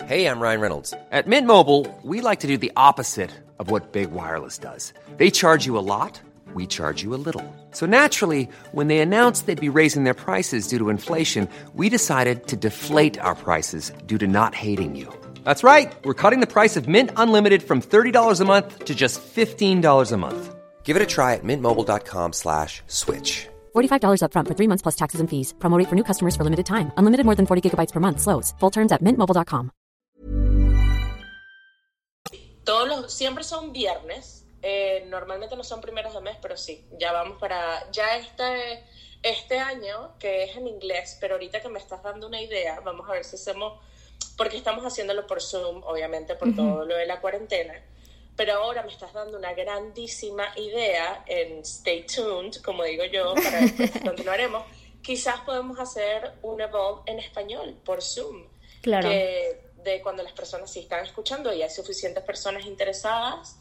[0.09, 0.93] Hey, I'm Ryan Reynolds.
[1.13, 4.93] At Mint Mobile, we like to do the opposite of what Big Wireless does.
[5.19, 6.21] They charge you a lot,
[6.53, 7.45] we charge you a little.
[7.71, 12.49] So naturally, when they announced they'd be raising their prices due to inflation, we decided
[12.49, 15.07] to deflate our prices due to not hating you.
[15.45, 15.95] That's right.
[16.03, 20.17] We're cutting the price of Mint Unlimited from $30 a month to just $15 a
[20.17, 20.56] month.
[20.87, 23.49] Give it a try at mintmobile.com slash switch.
[23.75, 25.53] $45 upfront for three months plus taxes and fees.
[25.59, 26.93] Promo for new customers for limited time.
[26.97, 28.21] Unlimited more than 40 gigabytes per month.
[28.21, 28.55] Slows.
[28.61, 29.71] Full terms at mintmobile.com.
[32.65, 34.45] Todos los, siempre son viernes.
[34.63, 36.87] Eh, normalmente no son primeros de mes, pero sí.
[37.01, 37.91] Ya vamos para...
[37.91, 38.85] Ya este,
[39.23, 43.09] este año, que es en inglés, pero ahorita que me estás dando una idea, vamos
[43.09, 43.81] a ver si hacemos
[44.37, 47.75] porque estamos haciéndolo por Zoom, obviamente por todo lo de la cuarentena.
[48.37, 53.61] Pero ahora me estás dando una grandísima idea en Stay Tuned, como digo yo, para
[53.61, 54.65] después continuaremos.
[55.03, 58.45] Quizás podemos hacer un Evolve en español por Zoom.
[58.83, 59.09] Claro.
[59.09, 63.57] Que de cuando las personas sí están escuchando y hay suficientes personas interesadas,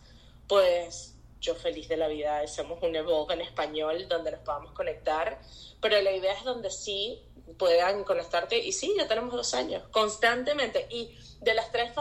[0.47, 5.39] pues yo feliz de la vida hacemos un Evolve en español donde nos podamos conectar.
[5.79, 7.21] Pero la idea es donde sí
[7.57, 8.57] puedan conectarte.
[8.57, 10.87] Y sí, ya tenemos dos años, constantemente.
[10.89, 11.91] Y de las tres,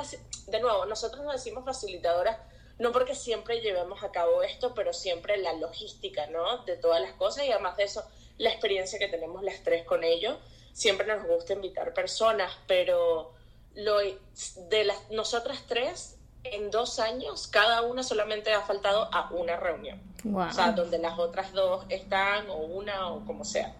[0.46, 2.38] de nuevo, nosotros nos decimos facilitadoras,
[2.78, 6.58] no porque siempre llevemos a cabo esto, pero siempre la logística, ¿no?
[6.64, 8.04] De todas las cosas y además de eso,
[8.38, 10.36] la experiencia que tenemos las tres con ellos.
[10.72, 13.32] Siempre nos gusta invitar personas, pero
[13.74, 19.56] lo, de las, nosotras tres, en dos años, cada una solamente ha faltado a una
[19.56, 20.02] reunión.
[20.34, 23.74] O sea, donde las otras dos están, o una, o como sea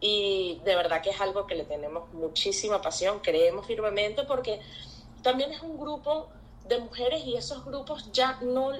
[0.00, 4.60] y de verdad que es algo que le tenemos muchísima pasión, creemos firmemente porque
[5.22, 6.28] también es un grupo
[6.68, 8.72] de mujeres y esos grupos ya no,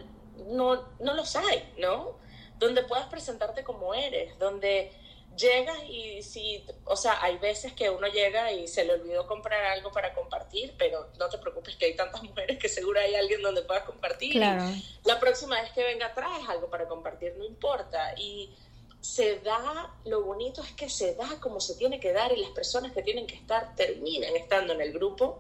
[0.49, 2.19] no, no los hay, ¿no?
[2.59, 4.93] Donde puedas presentarte como eres, donde
[5.37, 9.65] llegas y si, o sea, hay veces que uno llega y se le olvidó comprar
[9.67, 13.43] algo para compartir, pero no te preocupes que hay tantas mujeres que seguro hay alguien
[13.43, 14.33] donde puedas compartir.
[14.33, 14.65] Claro.
[15.05, 18.15] La próxima vez que venga traes algo para compartir, no importa.
[18.17, 18.55] Y
[19.01, 22.51] se da, lo bonito es que se da como se tiene que dar y las
[22.51, 25.39] personas que tienen que estar terminan estando en el grupo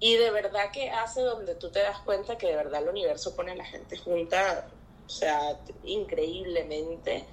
[0.00, 3.34] y de verdad que hace donde tú te das cuenta que de verdad el universo
[3.34, 4.68] pone a la gente junta,
[5.06, 7.24] o sea, increíblemente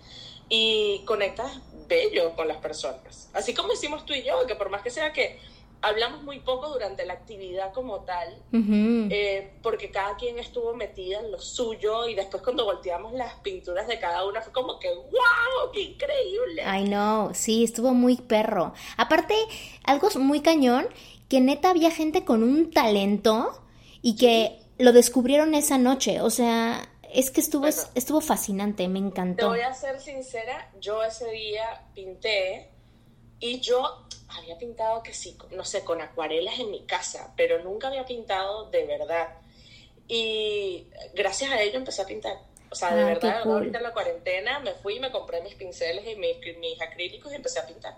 [0.50, 3.30] y conectas bello con las personas.
[3.34, 5.40] Así como hicimos tú y yo, que por más que sea que
[5.84, 11.32] hablamos muy poco durante la actividad como tal, eh, porque cada quien estuvo metida en
[11.32, 15.72] lo suyo y después cuando volteamos las pinturas de cada una fue como que, wow,
[15.74, 16.64] qué increíble.
[16.66, 18.74] Ay, no, sí, estuvo muy perro.
[18.96, 19.36] Aparte,
[19.84, 20.88] algo muy cañón,
[21.34, 23.60] que neta había gente con un talento
[24.04, 26.88] y que lo descubrieron esa noche, o sea...
[27.12, 29.46] Es que estuvo, estuvo fascinante, me encantó.
[29.46, 32.70] Te voy a ser sincera, yo ese día pinté
[33.40, 37.88] y yo había pintado que sí, no sé, con acuarelas en mi casa, pero nunca
[37.88, 39.30] había pintado de verdad.
[40.08, 42.38] Y gracias a ello empecé a pintar.
[42.70, 45.56] O sea, de ah, verdad, ahorita en la cuarentena me fui y me compré mis
[45.56, 47.96] pinceles y mis, mis acrílicos y empecé a pintar.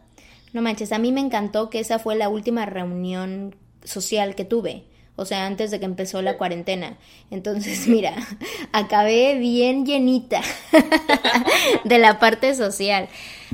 [0.56, 4.86] No manches, a mí me encantó que esa fue la última reunión social que tuve.
[5.18, 6.98] o sea, antes de que empezó la cuarentena.
[7.30, 8.16] Entonces, mira,
[8.72, 10.40] acabé bien llenita
[11.84, 13.10] de la parte social.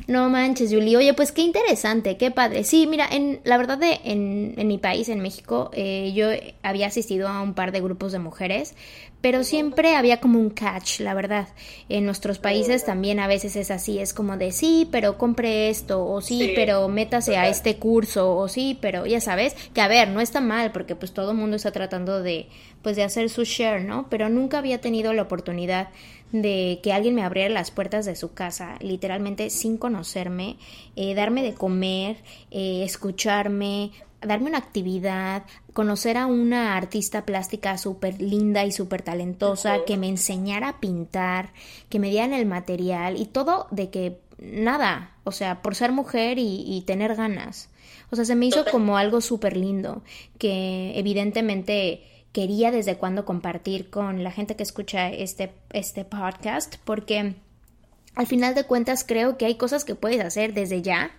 [0.08, 0.98] No manches, Julie.
[0.98, 2.64] Oye, pues qué interesante, qué padre.
[2.64, 6.28] Sí, mira, en la verdad de en, en mi país, en México, eh, yo
[6.64, 8.76] había asistido a un par de grupos de mujeres,
[9.22, 11.48] pero siempre había como un catch, la verdad.
[11.90, 16.06] En nuestros países también a veces es así, es como de sí, pero compre esto,
[16.06, 20.10] o sí, pero métase a este curso, o sí, pero ya sabes, que a ver,
[20.10, 22.48] no está mal, porque pues todo el mundo está tratando de,
[22.82, 24.08] pues de hacer su share, ¿no?
[24.10, 25.90] Pero nunca había tenido la oportunidad
[26.32, 30.58] de que alguien me abriera las puertas de su casa, literalmente sin conocerme,
[30.96, 32.18] eh, darme de comer,
[32.52, 33.92] eh, escucharme,
[34.22, 40.08] darme una actividad, conocer a una artista plástica súper linda y súper talentosa, que me
[40.08, 41.54] enseñara a pintar,
[41.90, 46.40] que me dieran el material y todo de que nada, o sea, por ser mujer
[46.40, 47.70] y, y tener ganas.
[48.12, 50.04] O sea, se me hizo como algo súper lindo,
[50.38, 57.36] que evidentemente quería desde cuando compartir con la gente que escucha este, este podcast, porque
[58.16, 61.12] al final de cuentas creo que hay cosas que puedes hacer desde ya.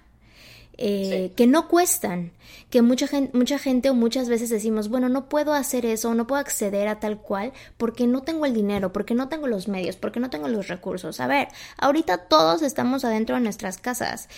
[0.78, 2.32] Eh, que no cuestan,
[2.70, 6.26] que mucha gente, mucha gente o muchas veces decimos, bueno, no puedo hacer eso, no
[6.26, 9.96] puedo acceder a tal cual porque no tengo el dinero, porque no tengo los medios,
[9.96, 11.20] porque no tengo los recursos.
[11.20, 14.30] A ver, ahorita todos estamos adentro de nuestras casas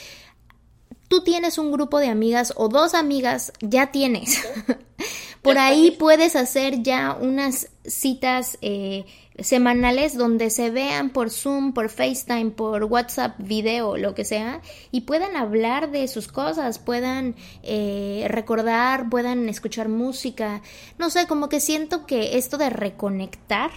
[1.14, 4.44] tú tienes un grupo de amigas o dos amigas, ya tienes.
[5.42, 9.04] Por ahí puedes hacer ya unas citas eh,
[9.38, 15.02] semanales donde se vean por Zoom, por FaceTime, por WhatsApp, video, lo que sea, y
[15.02, 20.62] puedan hablar de sus cosas, puedan eh, recordar, puedan escuchar música.
[20.98, 23.70] No sé, como que siento que esto de reconectar,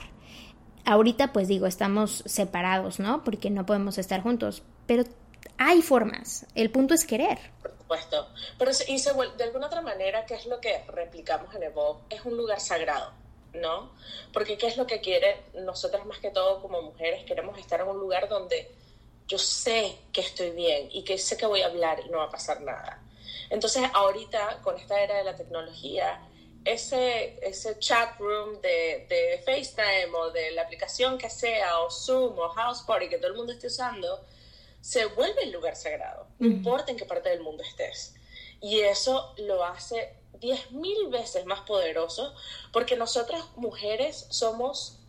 [0.85, 3.23] ahorita pues digo, estamos separados, ¿no?
[3.23, 5.03] Porque no podemos estar juntos, pero
[5.57, 6.45] hay formas.
[6.55, 7.37] El punto es querer.
[7.61, 8.27] Por supuesto.
[8.57, 9.01] Pero y
[9.37, 12.01] de alguna otra manera, ¿qué es lo que replicamos en Evolve?
[12.09, 13.11] Es un lugar sagrado,
[13.53, 13.91] ¿no?
[14.33, 15.43] Porque ¿qué es lo que quiere?
[15.55, 18.71] Nosotras más que todo como mujeres queremos estar en un lugar donde
[19.27, 22.25] yo sé que estoy bien y que sé que voy a hablar y no va
[22.25, 23.01] a pasar nada.
[23.49, 26.21] Entonces ahorita, con esta era de la tecnología,
[26.63, 32.37] ese, ese chat room de, de FaceTime o de la aplicación que sea, o Zoom
[32.37, 34.25] o House Party que todo el mundo esté usando,
[34.87, 38.15] se vuelve el lugar sagrado, no importa en qué parte del mundo estés.
[38.61, 42.33] Y eso lo hace diez mil veces más poderoso
[42.71, 45.01] porque nosotras mujeres somos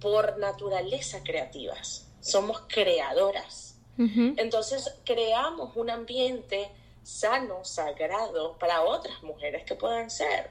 [0.00, 3.76] por naturaleza creativas, somos creadoras.
[3.98, 6.70] Entonces creamos un ambiente
[7.06, 10.50] sano, sagrado para otras mujeres que puedan ser.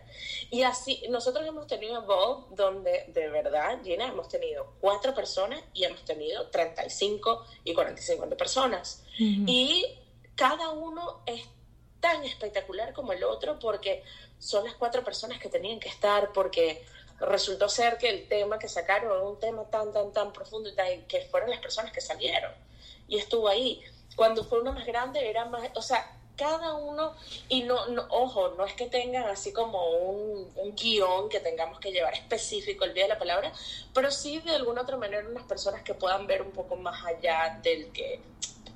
[0.50, 5.84] Y así, nosotros hemos tenido Evolve donde de verdad, Gina, hemos tenido cuatro personas y
[5.84, 9.04] hemos tenido 35 y 45 personas.
[9.18, 9.86] Y
[10.36, 11.46] cada uno es
[12.00, 14.04] tan espectacular como el otro porque
[14.39, 16.86] son las cuatro personas que tenían que estar, porque
[17.20, 21.02] resultó ser que el tema que sacaron era un tema tan, tan, tan profundo y
[21.02, 22.54] que fueron las personas que salieron.
[23.10, 23.84] Y estuvo ahí.
[24.15, 27.13] Cuando fue uno más grande era más, o sea, cada uno,
[27.50, 27.78] y no,
[28.10, 32.86] ojo, no es que tengan así como un, un, guion que tengamos que llevar específico
[32.86, 33.52] el día de la palabra,
[33.93, 37.60] pero sí de alguna otra manera unas personas que puedan ver un poco más allá
[37.63, 38.19] del que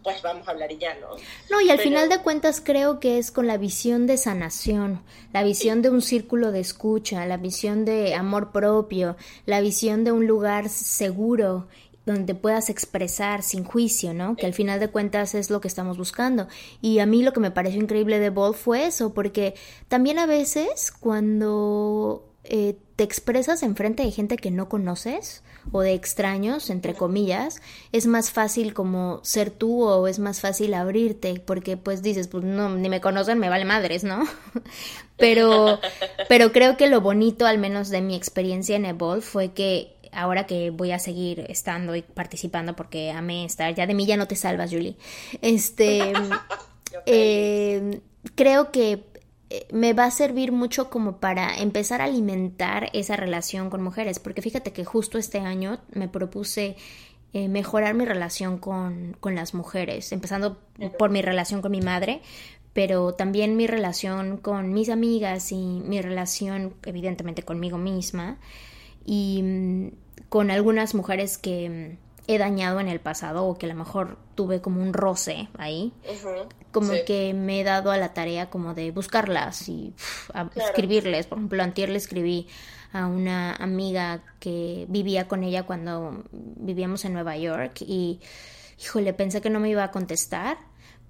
[0.04, 1.10] pues vamos a hablar y ya, ¿no?
[1.50, 5.43] No, y al final de cuentas creo que es con la visión de sanación, la
[5.43, 10.26] visión de un círculo de escucha, la visión de amor propio, la visión de un
[10.26, 11.67] lugar seguro
[12.13, 14.36] donde puedas expresar sin juicio, ¿no?
[14.36, 16.48] Que al final de cuentas es lo que estamos buscando.
[16.82, 19.56] Y a mí lo que me pareció increíble de Ball fue eso, porque
[19.88, 25.82] también a veces cuando eh, te expresas en frente de gente que no conoces o
[25.82, 31.41] de extraños, entre comillas, es más fácil como ser tú o es más fácil abrirte,
[31.45, 34.26] porque pues dices, pues no, ni me conocen, me vale madres, ¿no?
[35.17, 35.80] pero,
[36.30, 40.45] pero creo que lo bonito, al menos de mi experiencia en Evolve, fue que ahora
[40.45, 44.28] que voy a seguir estando y participando porque amé estar, ya de mí ya no
[44.28, 44.95] te salvas, Julie.
[45.41, 46.13] Este,
[47.06, 48.02] eh,
[48.36, 49.06] creo que
[49.50, 54.19] eh, me va a servir mucho como para empezar a alimentar esa relación con mujeres,
[54.19, 56.76] porque fíjate que justo este año me propuse
[57.34, 60.60] eh, mejorar mi relación con, con las mujeres, empezando
[60.98, 62.22] por mi relación con mi madre,
[62.74, 68.38] pero también mi relación con mis amigas y mi relación evidentemente conmigo misma
[69.10, 69.88] y mm,
[70.30, 74.20] con algunas mujeres que mm, he dañado en el pasado o que a lo mejor
[74.36, 75.91] tuve como un roce ahí,
[76.72, 79.95] como que me he dado a la tarea como de buscarlas y
[80.55, 81.26] escribirles.
[81.26, 82.47] Por ejemplo, antier le escribí
[82.93, 88.20] a una amiga que vivía con ella cuando vivíamos en Nueva York y,
[88.80, 90.60] híjole, pensé que no me iba a contestar,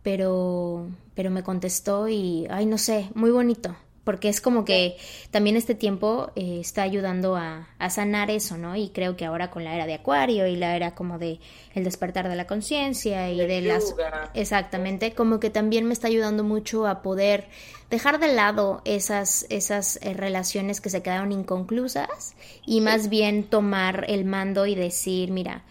[0.04, 3.76] pero, pero me contestó y, ay, no sé, muy bonito
[4.10, 4.98] porque es como que
[5.30, 8.76] también este tiempo eh, está ayudando a, sanar eso, ¿no?
[8.76, 11.40] Y creo que ahora con la era de Acuario y la era como de
[11.76, 13.94] el despertar de la conciencia y de, las...
[14.34, 17.50] Exactamente, como que también me está ayudando mucho a poder
[17.92, 22.34] dejar de lado esas, esas eh, relaciones que se quedaron inconclusas
[22.66, 25.66] y más bien tomar el mando y decir, mira,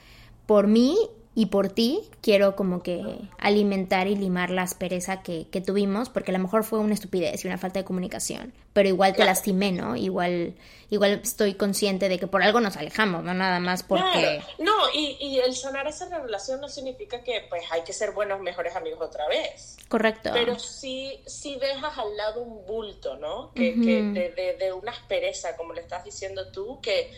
[0.46, 0.96] por mí
[1.38, 3.00] y por ti quiero como que
[3.38, 7.44] alimentar y limar la aspereza que, que, tuvimos, porque a lo mejor fue una estupidez
[7.44, 9.94] y una falta de comunicación, pero igual te lastimé, ¿no?
[9.94, 10.54] Igual,
[10.90, 14.42] igual estoy consciente de que por algo nos alejamos, no nada más porque...
[14.58, 18.40] No, y, y, el sanar esa relación no significa que pues hay que ser buenos,
[18.40, 19.76] mejores amigos otra vez.
[19.86, 20.30] Correcto.
[20.32, 23.52] Pero sí, sí dejas al lado un bulto, ¿no?
[23.54, 27.12] Que, que de, de, de una aspereza, como le estás diciendo tú, que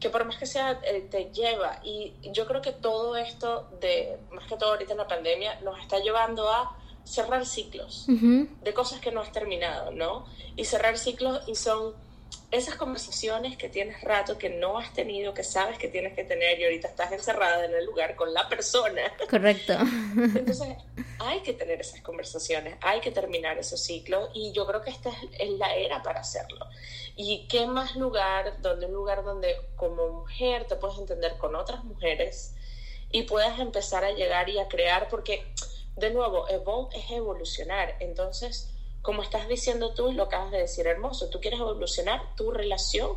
[0.00, 1.80] que por más que sea, eh, te lleva.
[1.82, 5.78] Y yo creo que todo esto, de más que todo ahorita en la pandemia, nos
[5.80, 10.26] está llevando a cerrar ciclos de cosas que no has terminado, ¿no?
[10.56, 11.94] Y cerrar ciclos y son
[12.50, 16.58] esas conversaciones que tienes rato, que no has tenido, que sabes que tienes que tener
[16.60, 19.02] y ahorita estás encerrada en el lugar con la persona.
[19.28, 19.74] Correcto.
[20.16, 20.76] Entonces,
[21.18, 25.10] hay que tener esas conversaciones, hay que terminar esos ciclos y yo creo que esta
[25.38, 26.66] es, la era para hacerlo.
[27.16, 31.82] Y qué más lugar, donde un lugar donde como mujer te puedes entender con otras
[31.84, 32.54] mujeres
[33.10, 35.44] y puedas empezar a llegar y a crear, porque
[35.96, 36.46] de nuevo,
[36.92, 37.96] es evolucionar.
[38.00, 38.70] Entonces,
[39.06, 43.12] como estás diciendo tú, lo acabas de decir hermoso, tú quieres evolucionar tu relación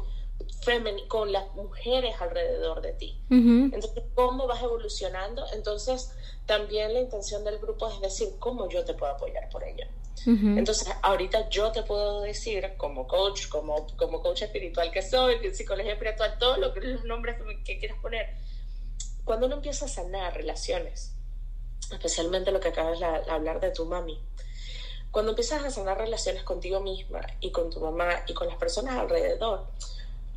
[1.08, 3.20] con las mujeres alrededor de ti.
[3.32, 5.44] Entonces, ¿cómo vas evolucionando?
[5.52, 6.12] Entonces,
[6.46, 9.88] también la intención del grupo es decir, ¿cómo yo te puedo apoyar por ello?
[10.28, 15.94] Entonces, ahorita yo te puedo decir, como coach, como, como coach espiritual que soy, psicología
[15.94, 18.30] espiritual, todos lo, los nombres que, quieras poner,
[19.26, 21.16] cuando uno empieza a sanar relaciones,
[21.92, 24.22] especialmente lo que acabas de hablar de tu mami,
[25.12, 28.98] cuando empiezas a sanar relaciones contigo misma y con tu mamá y con las personas
[28.98, 29.66] alrededor,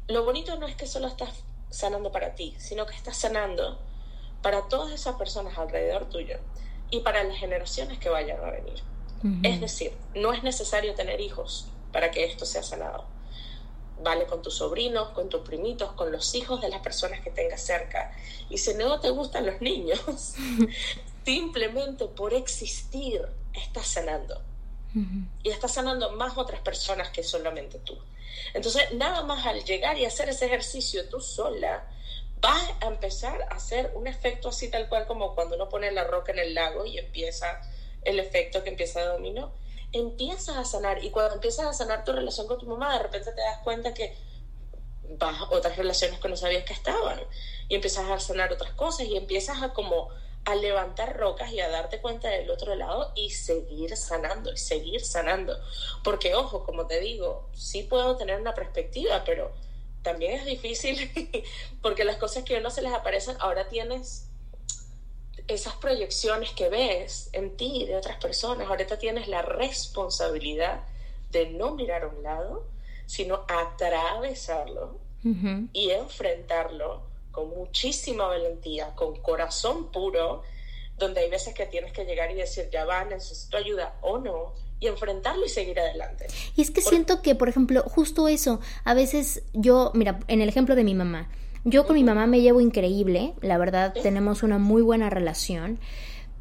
[0.09, 1.31] lo bonito no es que solo estás
[1.71, 3.79] sanando para ti, sino que estás sanando
[4.41, 6.39] para todas esas personas alrededor tuyo
[6.91, 8.83] y para las generaciones que vayan a venir.
[9.45, 13.05] Es decir, no es necesario tener hijos para que esto sea sanado.
[14.03, 17.63] Vale con tus sobrinos, con tus primitos, con los hijos de las personas que tengas
[17.63, 18.13] cerca.
[18.51, 20.01] Y si no te gustan los niños,
[21.25, 23.23] simplemente por existir
[23.55, 24.43] estás sanando
[25.43, 27.99] y estás sanando más otras personas que solamente tú.
[28.55, 31.89] Entonces, nada más al llegar y hacer ese ejercicio tú sola,
[32.41, 36.05] vas a empezar a hacer un efecto así tal cual como cuando uno pone la
[36.05, 37.61] roca en el lago y empieza
[38.03, 39.49] el efecto que empieza a dominar.
[39.93, 43.33] Empiezas a sanar y cuando empiezas a sanar tu relación con tu mamá, de repente
[43.33, 44.17] te das cuenta que
[45.19, 47.21] vas a otras relaciones que no sabías que estaban
[47.69, 50.09] y empiezas a sanar otras cosas y empiezas a como
[50.45, 55.05] a levantar rocas y a darte cuenta del otro lado y seguir sanando y seguir
[55.05, 55.57] sanando.
[56.03, 59.53] Porque, ojo, como te digo, sí puedo tener una perspectiva, pero
[60.03, 61.11] también es difícil
[61.83, 64.29] porque las cosas que no se les aparecen, ahora tienes
[65.49, 70.83] esas proyecciones que ves en ti de otras personas, ahorita tienes la responsabilidad
[71.31, 72.67] de no mirar a un lado,
[73.07, 75.01] sino atravesarlo
[75.73, 80.43] y enfrentarlo con muchísima valentía, con corazón puro,
[80.99, 84.53] donde hay veces que tienes que llegar y decir, ya va, necesito ayuda o no,
[84.79, 86.27] y enfrentarlo y seguir adelante.
[86.55, 90.49] Y es que siento que, por ejemplo, justo eso, a veces yo, mira, en el
[90.49, 91.29] ejemplo de mi mamá,
[91.65, 95.79] yo con mi mamá me llevo increíble, la verdad, tenemos una muy buena relación,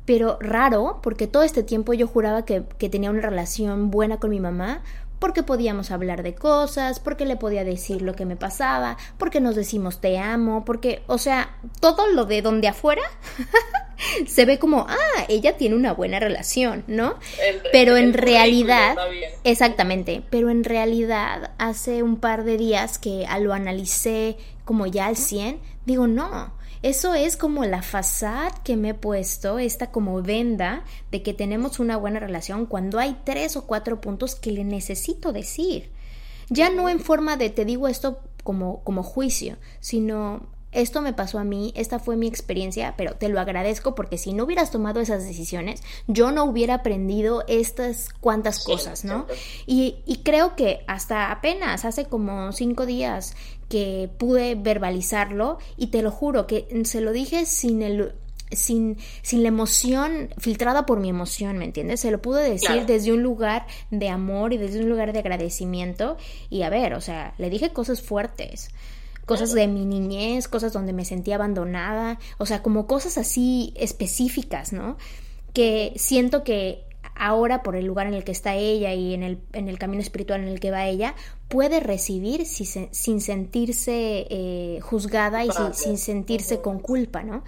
[0.05, 4.31] pero raro, porque todo este tiempo yo juraba que, que tenía una relación buena con
[4.31, 4.83] mi mamá,
[5.21, 9.55] porque podíamos hablar de cosas, porque le podía decir lo que me pasaba, porque nos
[9.55, 13.03] decimos te amo, porque, o sea, todo lo de donde afuera
[14.27, 17.19] se ve como, ah, ella tiene una buena relación, ¿no?
[17.71, 18.97] pero en realidad,
[19.43, 25.17] exactamente, pero en realidad hace un par de días que lo analicé como ya al
[25.17, 26.51] 100, digo, no,
[26.83, 31.79] eso es como la fachada que me he puesto, esta como venda de que tenemos
[31.79, 35.91] una buena relación cuando hay tres o cuatro puntos que le necesito decir.
[36.49, 41.39] Ya no en forma de te digo esto como, como juicio, sino esto me pasó
[41.39, 44.99] a mí, esta fue mi experiencia, pero te lo agradezco porque si no hubieras tomado
[44.99, 49.25] esas decisiones, yo no hubiera aprendido estas cuantas cosas, ¿no?
[49.65, 53.35] Y, y creo que hasta apenas hace como cinco días
[53.69, 58.13] que pude verbalizarlo y te lo juro que se lo dije sin el
[58.51, 62.01] sin, sin la emoción filtrada por mi emoción, ¿me entiendes?
[62.01, 66.17] Se lo pude decir desde un lugar de amor y desde un lugar de agradecimiento.
[66.49, 68.69] Y a ver, o sea, le dije cosas fuertes
[69.25, 74.73] cosas de mi niñez, cosas donde me sentía abandonada, o sea, como cosas así específicas,
[74.73, 74.97] ¿no?
[75.53, 79.39] Que siento que ahora por el lugar en el que está ella y en el,
[79.53, 81.15] en el camino espiritual en el que va ella,
[81.49, 87.43] puede recibir sin sentirse eh, juzgada y sin, sentirse con culpa, ¿no?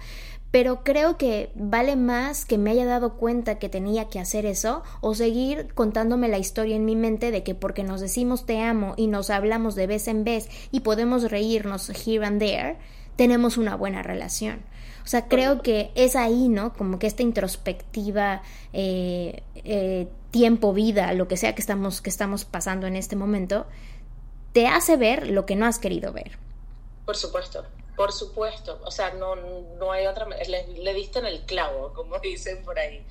[0.54, 4.84] Pero creo que vale más que me haya dado cuenta que tenía que hacer eso
[5.00, 8.94] o seguir contándome la historia en mi mente de que porque nos decimos te amo
[8.96, 12.76] y nos hablamos de vez en vez y podemos reírnos here and there,
[13.16, 14.60] tenemos una buena relación.
[15.04, 16.72] O sea, creo que es ahí, ¿no?
[16.72, 18.42] Como que esta introspectiva,
[18.72, 23.66] eh, eh, tiempo, vida, lo que sea que estamos, que estamos pasando en este momento,
[24.52, 26.38] te hace ver lo que no has querido ver.
[27.06, 27.64] Por supuesto,
[27.96, 28.80] por supuesto.
[28.84, 32.78] O sea, no, no hay otra le, le diste en el clavo, como dicen por
[32.78, 33.04] ahí.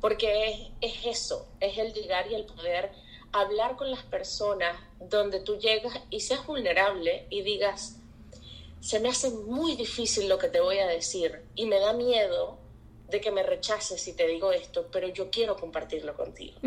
[0.00, 0.48] Porque
[0.80, 2.90] es, es eso, es el llegar y el poder
[3.32, 7.96] hablar con las personas donde tú llegas y seas vulnerable y digas,
[8.80, 12.58] se me hace muy difícil lo que te voy a decir y me da miedo
[13.08, 16.58] de que me rechaces si te digo esto, pero yo quiero compartirlo contigo.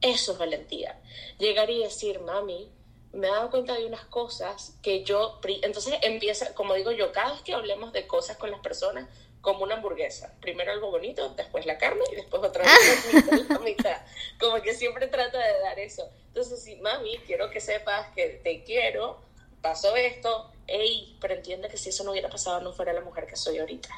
[0.00, 1.00] Eso es valentía.
[1.38, 2.68] Llegar y decir, mami,
[3.14, 5.40] me he dado cuenta de unas cosas que yo...
[5.62, 9.08] Entonces empieza, como digo yo, cada vez que hablemos de cosas con las personas,
[9.44, 10.34] como una hamburguesa.
[10.40, 13.98] Primero algo bonito, después la carne y después otra vez la mitad.
[14.40, 16.08] Como que siempre trata de dar eso.
[16.28, 19.20] Entonces, sí, mami, quiero que sepas que te quiero,
[19.60, 23.26] pasó esto, ey, pero entiende que si eso no hubiera pasado no fuera la mujer
[23.26, 23.90] que soy ahorita.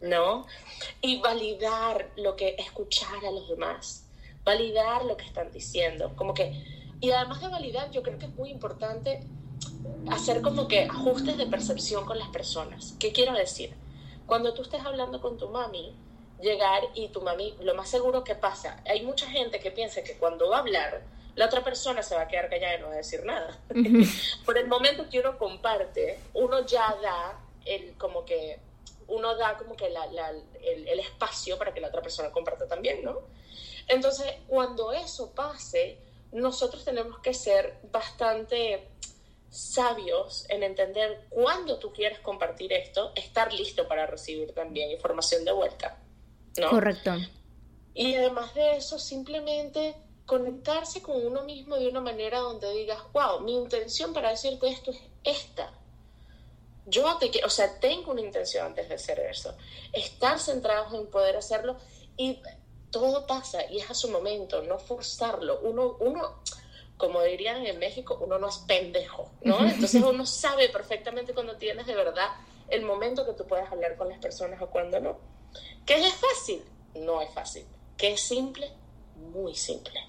[0.00, 0.46] ¿No?
[1.00, 4.04] Y validar lo que, escuchar a los demás,
[4.44, 6.52] validar lo que están diciendo, como que,
[7.00, 9.22] y además de validar, yo creo que es muy importante
[10.10, 12.94] hacer como que ajustes de percepción con las personas.
[12.98, 13.74] ¿Qué quiero decir?
[14.26, 15.94] Cuando tú estés hablando con tu mami,
[16.40, 20.16] llegar y tu mami, lo más seguro que pasa, hay mucha gente que piensa que
[20.16, 21.02] cuando va a hablar,
[21.34, 23.58] la otra persona se va a quedar callada y no va a decir nada.
[24.44, 28.58] Por el momento que uno comparte, uno ya da el como que
[29.08, 33.20] uno da como que el, espacio para que la otra persona comparta también, ¿no?
[33.86, 35.98] Entonces, cuando eso pase,
[36.36, 38.88] nosotros tenemos que ser bastante
[39.48, 45.52] sabios en entender cuándo tú quieres compartir esto, estar listo para recibir también información de
[45.52, 45.98] vuelta,
[46.58, 46.68] ¿no?
[46.68, 47.14] Correcto.
[47.94, 49.94] Y además de eso, simplemente
[50.26, 54.90] conectarse con uno mismo de una manera donde digas, wow, mi intención para decirte esto
[54.90, 55.72] es esta.
[56.84, 59.56] Yo te quiero, o sea, tengo una intención antes de hacer eso.
[59.94, 61.78] Estar centrados en poder hacerlo
[62.18, 62.42] y
[62.90, 65.60] todo pasa y es a su momento, no forzarlo.
[65.60, 66.40] Uno, uno,
[66.96, 69.64] como dirían en México, uno no es pendejo, ¿no?
[69.64, 72.28] Entonces uno sabe perfectamente cuando tienes de verdad
[72.68, 75.18] el momento que tú puedes hablar con las personas o cuando no.
[75.84, 76.62] ¿Que es fácil?
[76.94, 77.64] No es fácil.
[77.96, 78.70] ¿Que es simple?
[79.32, 80.00] Muy simple.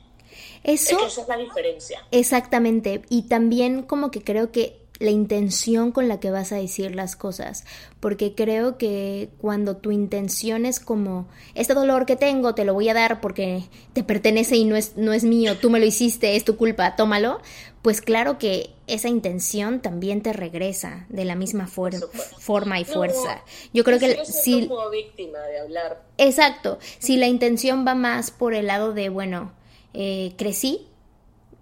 [0.63, 2.05] Eso, esa es la diferencia.
[2.11, 3.03] Exactamente.
[3.09, 7.15] Y también como que creo que la intención con la que vas a decir las
[7.15, 7.65] cosas,
[7.99, 12.89] porque creo que cuando tu intención es como, este dolor que tengo te lo voy
[12.89, 16.35] a dar porque te pertenece y no es, no es mío, tú me lo hiciste,
[16.35, 17.39] es tu culpa, tómalo,
[17.81, 23.43] pues claro que esa intención también te regresa de la misma forma y fuerza.
[23.73, 24.67] Yo creo que si...
[24.67, 26.03] Como víctima de hablar.
[26.17, 29.51] Exacto, si la intención va más por el lado de, bueno,
[29.93, 30.87] eh, crecí,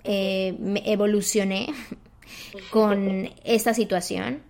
[0.03, 1.73] eh, me evolucioné
[2.71, 4.43] con esta situación.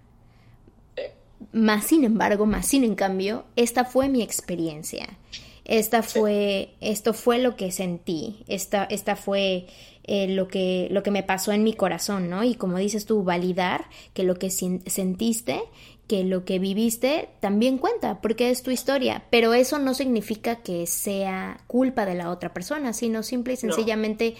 [1.51, 5.17] Más sin embargo, más sin en cambio, esta fue mi experiencia.
[5.65, 8.43] Esta fue, esto fue lo que sentí.
[8.47, 9.65] Esta, esta fue
[10.03, 12.43] eh, lo, que, lo que me pasó en mi corazón, ¿no?
[12.43, 15.61] Y como dices tú, validar que lo que sentiste
[16.07, 20.85] que lo que viviste también cuenta, porque es tu historia, pero eso no significa que
[20.85, 24.35] sea culpa de la otra persona, sino simple y sencillamente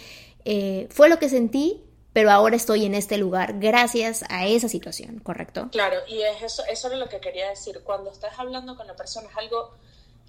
[0.45, 1.81] eh, fue lo que sentí,
[2.15, 5.67] pero ahora estoy en este lugar gracias a esa situación, ¿correcto?
[5.73, 7.81] Claro, y es eso, eso es lo que quería decir.
[7.83, 9.73] Cuando estás hablando con la persona es algo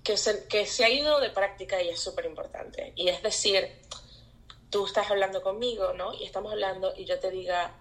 [0.02, 2.92] que se, que se ha ido de práctica y es súper importante.
[2.96, 3.70] Y es decir,
[4.68, 6.12] tú estás hablando conmigo, ¿no?
[6.12, 7.72] Y estamos hablando y yo te diga,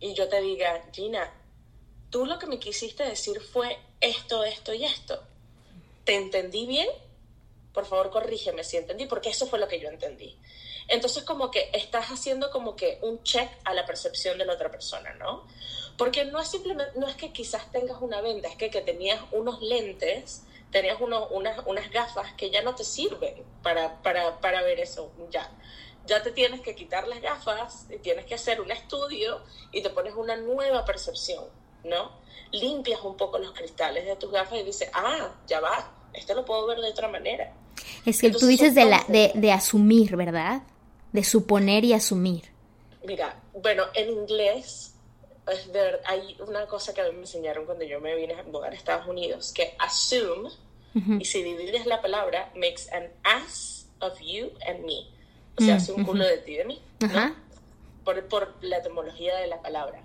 [0.00, 1.32] y yo te diga, Gina,
[2.10, 5.18] tú lo que me quisiste decir fue esto, esto y esto.
[6.04, 6.90] ¿Te entendí bien?
[7.72, 10.38] Por favor, corrígeme si entendí, porque eso fue lo que yo entendí.
[10.88, 14.70] Entonces, como que estás haciendo como que un check a la percepción de la otra
[14.70, 15.46] persona, ¿no?
[15.96, 19.20] Porque no es simplemente, no es que quizás tengas una venda, es que, que tenías
[19.32, 24.62] unos lentes, tenías unos, unas, unas gafas que ya no te sirven para, para, para
[24.62, 25.50] ver eso ya
[26.06, 29.40] ya te tienes que quitar las gafas y tienes que hacer un estudio
[29.72, 31.44] y te pones una nueva percepción.
[31.84, 32.12] ¿no?
[32.50, 36.44] Limpias un poco los cristales de tus gafas y dices, ah, ya va, esto lo
[36.44, 37.52] puedo ver de otra manera.
[38.04, 40.62] Es que tú dices de, la, de, asumir, ¿verdad?
[41.14, 42.42] De suponer y asumir.
[43.06, 44.94] Mira, bueno, en inglés
[45.50, 48.42] es de, hay una cosa que a mí me enseñaron cuando yo me vine a
[48.42, 50.50] mudar a Estados Unidos, que assume,
[51.18, 55.08] y si divides la palabra, makes an ass of you and me.
[55.56, 56.82] O sea, hace un culo de ti y de mí.
[57.00, 57.06] ¿no?
[57.06, 57.34] Ajá.
[58.04, 60.02] Por, por la etimología de la palabra.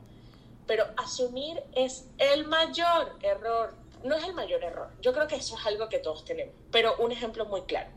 [0.68, 3.74] Pero asumir es el mayor error.
[4.04, 4.90] No es el mayor error.
[5.02, 6.54] Yo creo que eso es algo que todos tenemos.
[6.72, 7.90] Pero un ejemplo muy claro.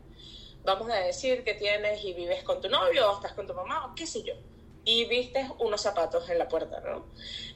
[0.65, 3.85] Vamos a decir que tienes y vives con tu novio o estás con tu mamá
[3.85, 4.33] o qué sé yo.
[4.85, 7.05] Y vistes unos zapatos en la puerta, ¿no?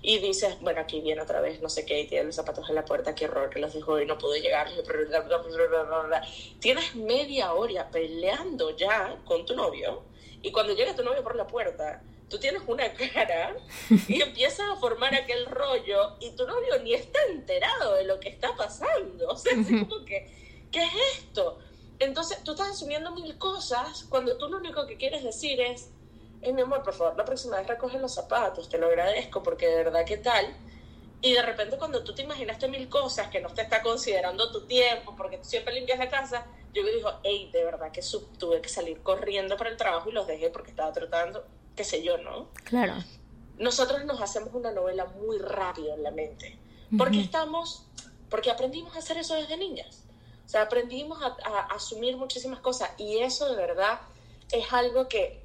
[0.01, 2.75] Y dices, bueno, aquí viene otra vez, no sé qué, y tiene los zapatos en
[2.75, 4.69] la puerta, qué error que los dejó y no pudo llegar.
[6.59, 10.03] Tienes media hora peleando ya con tu novio
[10.41, 13.55] y cuando llega tu novio por la puerta, tú tienes una cara
[14.07, 18.29] y empiezas a formar aquel rollo y tu novio ni está enterado de lo que
[18.29, 19.29] está pasando.
[19.29, 20.29] O sea, es como que,
[20.71, 21.59] ¿qué es esto?
[21.99, 25.89] Entonces tú estás asumiendo mil cosas cuando tú lo único que quieres decir es,
[26.41, 29.67] hey, mi amor, por favor, la próxima vez recoge los zapatos, te lo agradezco porque
[29.67, 30.45] de verdad, ¿qué tal?
[31.21, 34.67] Y de repente cuando tú te imaginaste mil cosas que no te está considerando tu
[34.67, 38.37] tiempo, porque tú siempre limpias la casa, yo me digo, hey, de verdad que sub-
[38.37, 41.43] tuve que salir corriendo para el trabajo y los dejé porque estaba tratando,
[41.75, 42.49] qué sé yo, ¿no?
[42.65, 42.93] Claro.
[43.57, 46.59] Nosotros nos hacemos una novela muy rápido en la mente,
[46.95, 47.87] porque estamos,
[48.29, 50.03] porque aprendimos a hacer eso desde niñas.
[50.47, 53.99] O sea, aprendimos a, a asumir muchísimas cosas y eso de verdad
[54.51, 55.41] es algo que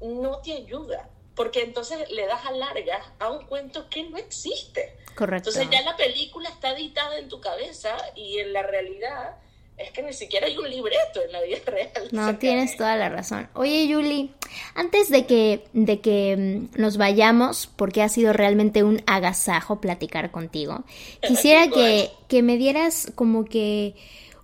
[0.00, 4.96] no te ayuda, porque entonces le das a largas a un cuento que no existe.
[5.14, 5.50] Correcto.
[5.50, 9.36] Entonces ya la película está editada en tu cabeza y en la realidad
[9.76, 12.08] es que ni siquiera hay un libreto en la vida real.
[12.10, 13.48] No, tienes toda la razón.
[13.54, 14.32] Oye, Yuli,
[14.74, 20.30] antes de que, de que mm, nos vayamos, porque ha sido realmente un agasajo platicar
[20.30, 20.84] contigo,
[21.26, 23.94] quisiera que, que me dieras como que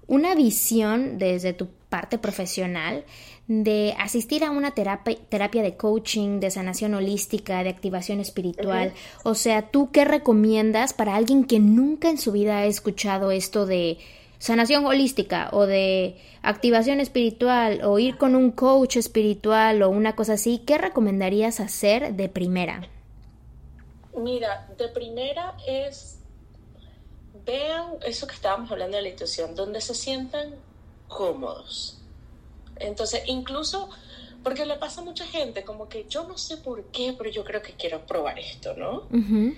[0.07, 3.05] una visión desde tu parte profesional
[3.47, 8.93] de asistir a una terapia, terapia de coaching, de sanación holística, de activación espiritual.
[9.23, 13.67] O sea, ¿tú qué recomiendas para alguien que nunca en su vida ha escuchado esto
[13.67, 13.99] de
[14.39, 20.35] sanación holística o de activación espiritual o ir con un coach espiritual o una cosa
[20.35, 20.63] así?
[20.67, 22.89] ¿Qué recomendarías hacer de primera?
[24.17, 26.19] Mira, de primera es,
[27.45, 30.55] vean eso que estábamos hablando de la intuición, donde se sientan
[31.07, 32.01] cómodos.
[32.77, 33.89] Entonces, incluso,
[34.43, 37.45] porque le pasa a mucha gente, como que yo no sé por qué, pero yo
[37.45, 39.09] creo que quiero probar esto, ¿no?
[39.11, 39.55] Ujú.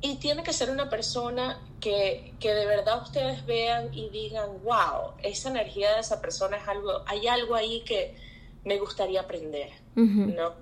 [0.00, 5.14] Y tiene que ser una persona que, que de verdad ustedes vean y digan, wow,
[5.22, 8.14] esa energía de esa persona es algo, hay algo ahí que
[8.64, 10.32] me gustaría aprender, Ujú.
[10.34, 10.54] ¿no?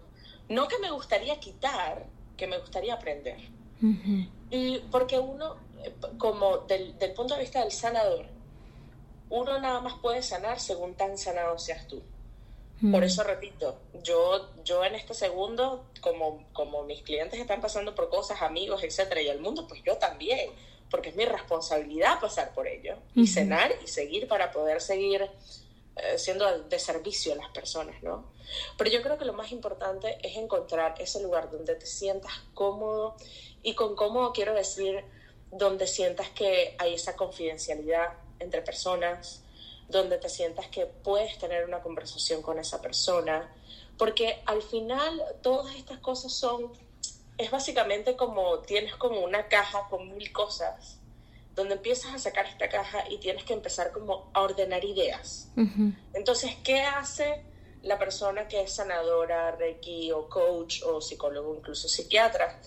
[0.48, 3.38] No que me gustaría quitar, que me gustaría aprender.
[3.80, 4.28] Ujú.
[4.50, 5.56] Y porque uno,
[6.18, 8.26] como del, del punto de vista del sanador,
[9.30, 12.02] uno nada más puede sanar según tan sanado seas tú.
[12.90, 18.08] Por eso repito, yo, yo en este segundo, como, como mis clientes están pasando por
[18.10, 20.50] cosas, amigos, etcétera, y el mundo, pues yo también,
[20.90, 25.30] porque es mi responsabilidad pasar por ello y cenar y seguir para poder seguir
[25.94, 28.24] eh, siendo de servicio a las personas, ¿no?
[28.76, 33.14] Pero yo creo que lo más importante es encontrar ese lugar donde te sientas cómodo
[33.62, 35.04] y con cómodo quiero decir
[35.52, 38.08] donde sientas que hay esa confidencialidad
[38.40, 39.42] entre personas,
[39.88, 43.52] donde te sientas que puedes tener una conversación con esa persona,
[43.98, 46.72] porque al final todas estas cosas son,
[47.36, 50.98] es básicamente como tienes como una caja con mil cosas,
[51.54, 55.50] donde empiezas a sacar esta caja y tienes que empezar como a ordenar ideas.
[56.14, 57.44] Entonces, ¿qué hace
[57.82, 62.58] la persona que es sanadora, reiki o coach o psicólogo, incluso psiquiatra?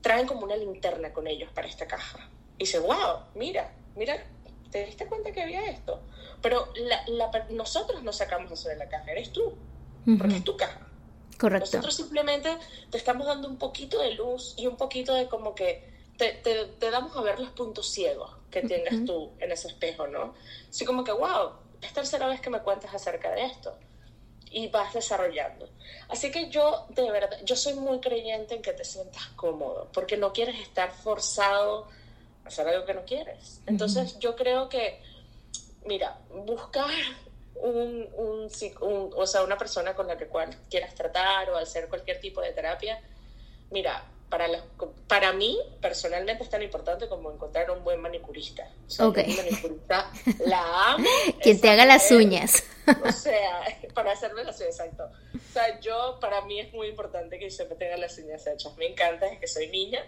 [0.00, 2.28] Traen como una linterna con ellos para esta caja.
[2.56, 4.22] Y dice, wow, mira, mira,
[4.70, 6.00] ¿te diste cuenta que había esto?
[6.42, 9.54] Pero la, la nosotros no sacamos eso de la caja, eres tú,
[10.18, 10.86] porque es tu caja.
[11.38, 11.66] Correcto.
[11.66, 12.56] Nosotros simplemente
[12.90, 15.88] te estamos dando un poquito de luz y un poquito de como que
[16.18, 20.06] te, te, te damos a ver los puntos ciegos que tengas tú en ese espejo,
[20.06, 20.34] ¿no?
[20.68, 23.74] Así como que, wow, es tercera vez que me cuentas acerca de esto
[24.50, 25.68] y vas desarrollando.
[26.08, 30.16] Así que yo, de verdad, yo soy muy creyente en que te sientas cómodo, porque
[30.16, 31.86] no quieres estar forzado
[32.44, 33.62] a hacer algo que no quieres.
[33.66, 35.00] Entonces yo creo que,
[35.84, 36.90] mira, buscar
[37.54, 38.48] un, un,
[39.14, 42.52] o sea, una persona con la que cual quieras tratar o hacer cualquier tipo de
[42.52, 43.00] terapia,
[43.70, 44.64] mira, para, la-
[45.08, 48.70] para mí personalmente es tan importante como encontrar un buen manicurista.
[48.86, 49.18] O sea, Ok.
[49.18, 50.10] yo mi manicurista
[50.46, 51.06] la amo.
[51.42, 52.62] Quien te haga las uñas.
[53.04, 53.60] O sea,
[53.94, 55.04] para hacerme las uñas, exacto.
[55.34, 58.74] O sea, yo, para mí es muy importante que siempre tenga las uñas hechas.
[58.76, 60.00] Me encanta desde que soy niña.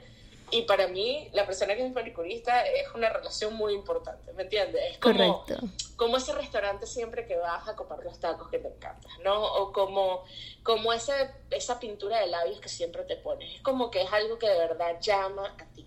[0.52, 4.82] Y para mí, la persona que es manicurista es una relación muy importante, ¿me entiendes?
[4.90, 5.66] Es como, Correcto.
[5.96, 9.42] como ese restaurante siempre que vas a comer los tacos que te encantan, ¿no?
[9.42, 10.24] O como,
[10.62, 11.12] como ese,
[11.50, 13.56] esa pintura de labios que siempre te pones.
[13.56, 15.86] Es como que es algo que de verdad llama a ti.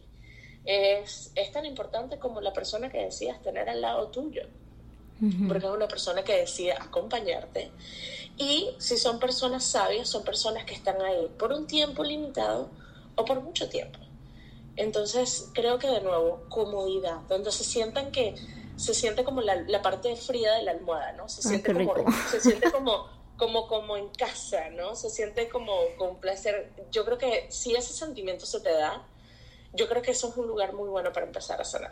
[0.65, 4.47] Es, es tan importante como la persona que decidas tener al lado tuyo.
[5.47, 7.69] porque es una persona que decide acompañarte.
[8.35, 12.71] Y si son personas sabias, son personas que están ahí por un tiempo limitado
[13.15, 13.99] o por mucho tiempo.
[14.77, 18.35] Entonces, creo que de nuevo, comodidad, donde se sientan que
[18.75, 21.29] se siente como la, la parte fría de la almohada, ¿no?
[21.29, 21.93] Se siente, como,
[22.29, 23.07] se siente como,
[23.37, 24.95] como, como en casa, ¿no?
[24.95, 26.73] Se siente como con placer.
[26.91, 29.07] Yo creo que si ese sentimiento se te da,
[29.73, 31.91] yo creo que eso es un lugar muy bueno para empezar a sanar.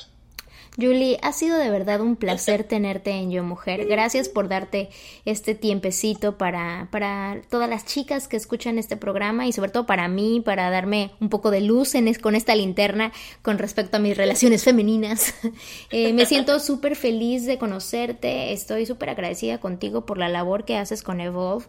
[0.75, 3.85] Julie, ha sido de verdad un placer tenerte en Yo Mujer.
[3.85, 4.89] Gracias por darte
[5.23, 10.07] este tiempecito para, para todas las chicas que escuchan este programa y sobre todo para
[10.07, 13.11] mí, para darme un poco de luz en con esta linterna
[13.41, 15.33] con respecto a mis relaciones femeninas.
[15.91, 20.77] Eh, me siento súper feliz de conocerte, estoy súper agradecida contigo por la labor que
[20.77, 21.65] haces con Evolve.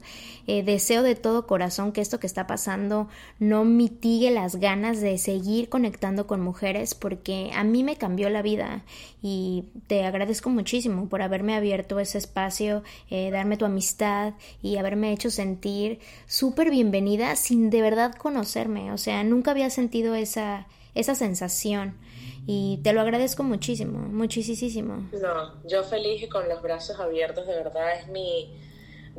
[0.46, 5.18] Eh, deseo de todo corazón que esto que está pasando no mitigue las ganas de
[5.18, 8.84] seguir conectando con mujeres porque a mí me cambió la vida
[9.22, 15.12] y te agradezco muchísimo por haberme abierto ese espacio, eh, darme tu amistad y haberme
[15.12, 18.92] hecho sentir súper bienvenida sin de verdad conocerme.
[18.92, 21.94] O sea, nunca había sentido esa, esa sensación
[22.46, 25.08] y te lo agradezco muchísimo, muchísimo.
[25.12, 28.60] No, yo feliz y con los brazos abiertos, de verdad es mi...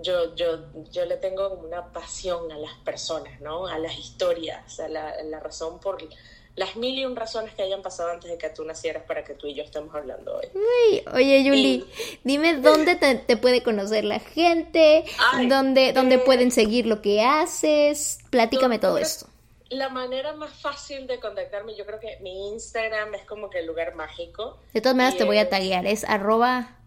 [0.01, 3.65] Yo, yo, yo le tengo como una pasión a las personas, ¿no?
[3.65, 5.97] A las historias, a la, la razón por
[6.55, 9.33] las mil y un razones que hayan pasado antes de que tú nacieras para que
[9.33, 11.03] tú y yo estemos hablando hoy.
[11.13, 11.85] oye, Yuli,
[12.23, 15.03] dime dónde te, puede conocer la gente,
[15.49, 18.19] dónde, dónde eh, pueden seguir lo que haces.
[18.29, 19.27] Platícame todo esto.
[19.69, 23.65] La manera más fácil de contactarme, yo creo que mi Instagram es como que el
[23.65, 24.59] lugar mágico.
[24.73, 26.77] De todas maneras, te voy a taguear, es arroba...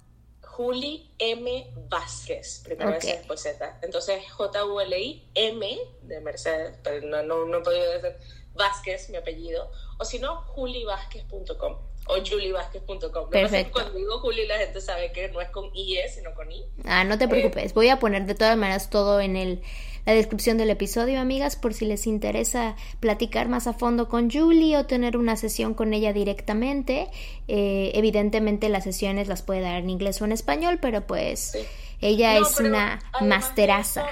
[0.42, 1.70] Juli M.
[1.88, 3.12] Vázquez, primero okay.
[3.12, 3.78] después Z.
[3.80, 8.16] Entonces, J-U-L-I M de Mercedes, pero no, no, no he podido decir
[8.58, 11.78] Vázquez, mi apellido, o si no, julivázquez.com
[12.08, 13.30] o julievázquez.com.
[13.30, 13.72] Perfecto.
[13.72, 16.64] Cuando digo Juli, la gente sabe que no es con IE, sino con I.
[16.84, 17.74] Ah, no te eh, preocupes.
[17.74, 19.60] Voy a poner de todas maneras todo en el,
[20.06, 24.76] la descripción del episodio, amigas, por si les interesa platicar más a fondo con Julie
[24.78, 27.10] o tener una sesión con ella directamente.
[27.46, 31.56] Eh, evidentemente las sesiones las puede dar en inglés o en español, pero pues
[32.00, 34.06] ella es una masteraza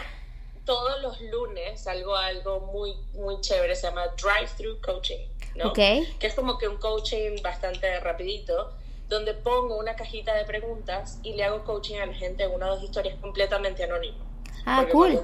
[0.67, 5.73] todos los lunes algo, algo muy, muy chévere, se llama Drive-Through Coaching, ¿no?
[6.19, 8.75] Que es como que un coaching bastante rapidito,
[9.09, 12.67] donde pongo una cajita de preguntas y le hago coaching a la gente en una
[12.67, 14.19] o dos historias completamente anónimo.
[14.67, 15.23] Ah, cool.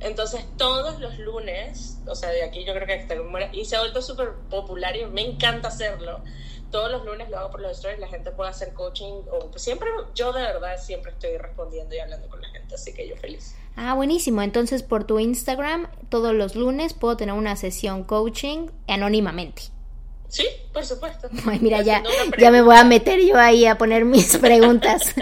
[0.00, 3.14] Entonces, todos los lunes, o sea, de aquí yo creo que está
[3.52, 6.20] y se ha vuelto súper popular y me encanta hacerlo.
[6.70, 9.88] Todos los lunes lo hago por los stories, la gente puede hacer coaching, o siempre,
[10.14, 13.56] yo de verdad siempre estoy respondiendo y hablando con la gente, así que yo feliz.
[13.76, 14.42] Ah, buenísimo.
[14.42, 19.62] Entonces por tu Instagram todos los lunes puedo tener una sesión coaching anónimamente.
[20.30, 21.28] Sí, por supuesto.
[21.46, 22.02] Ay, mira, ya,
[22.38, 25.14] ya me voy a meter yo ahí a poner mis preguntas.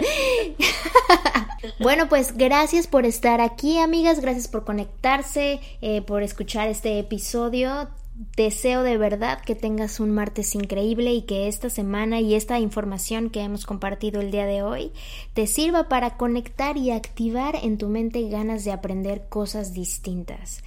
[1.81, 4.21] bueno, pues gracias por estar aquí, amigas.
[4.21, 7.89] Gracias por conectarse, eh, por escuchar este episodio.
[8.37, 13.31] Deseo de verdad que tengas un martes increíble y que esta semana y esta información
[13.31, 14.93] que hemos compartido el día de hoy
[15.35, 20.65] te sirva para conectar y activar en tu mente ganas de aprender cosas distintas.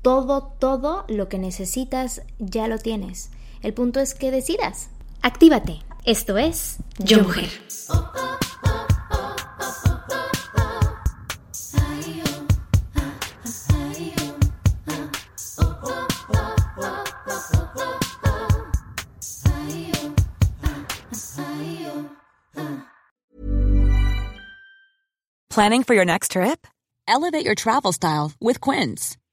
[0.00, 3.30] Todo, todo lo que necesitas ya lo tienes.
[3.66, 4.90] El punto es que decidas.
[5.22, 5.80] Actívate.
[6.04, 7.50] Esto es Yo Mujer.
[25.50, 26.68] Planning for your next trip?
[27.08, 29.16] Elevate your travel style with Quince.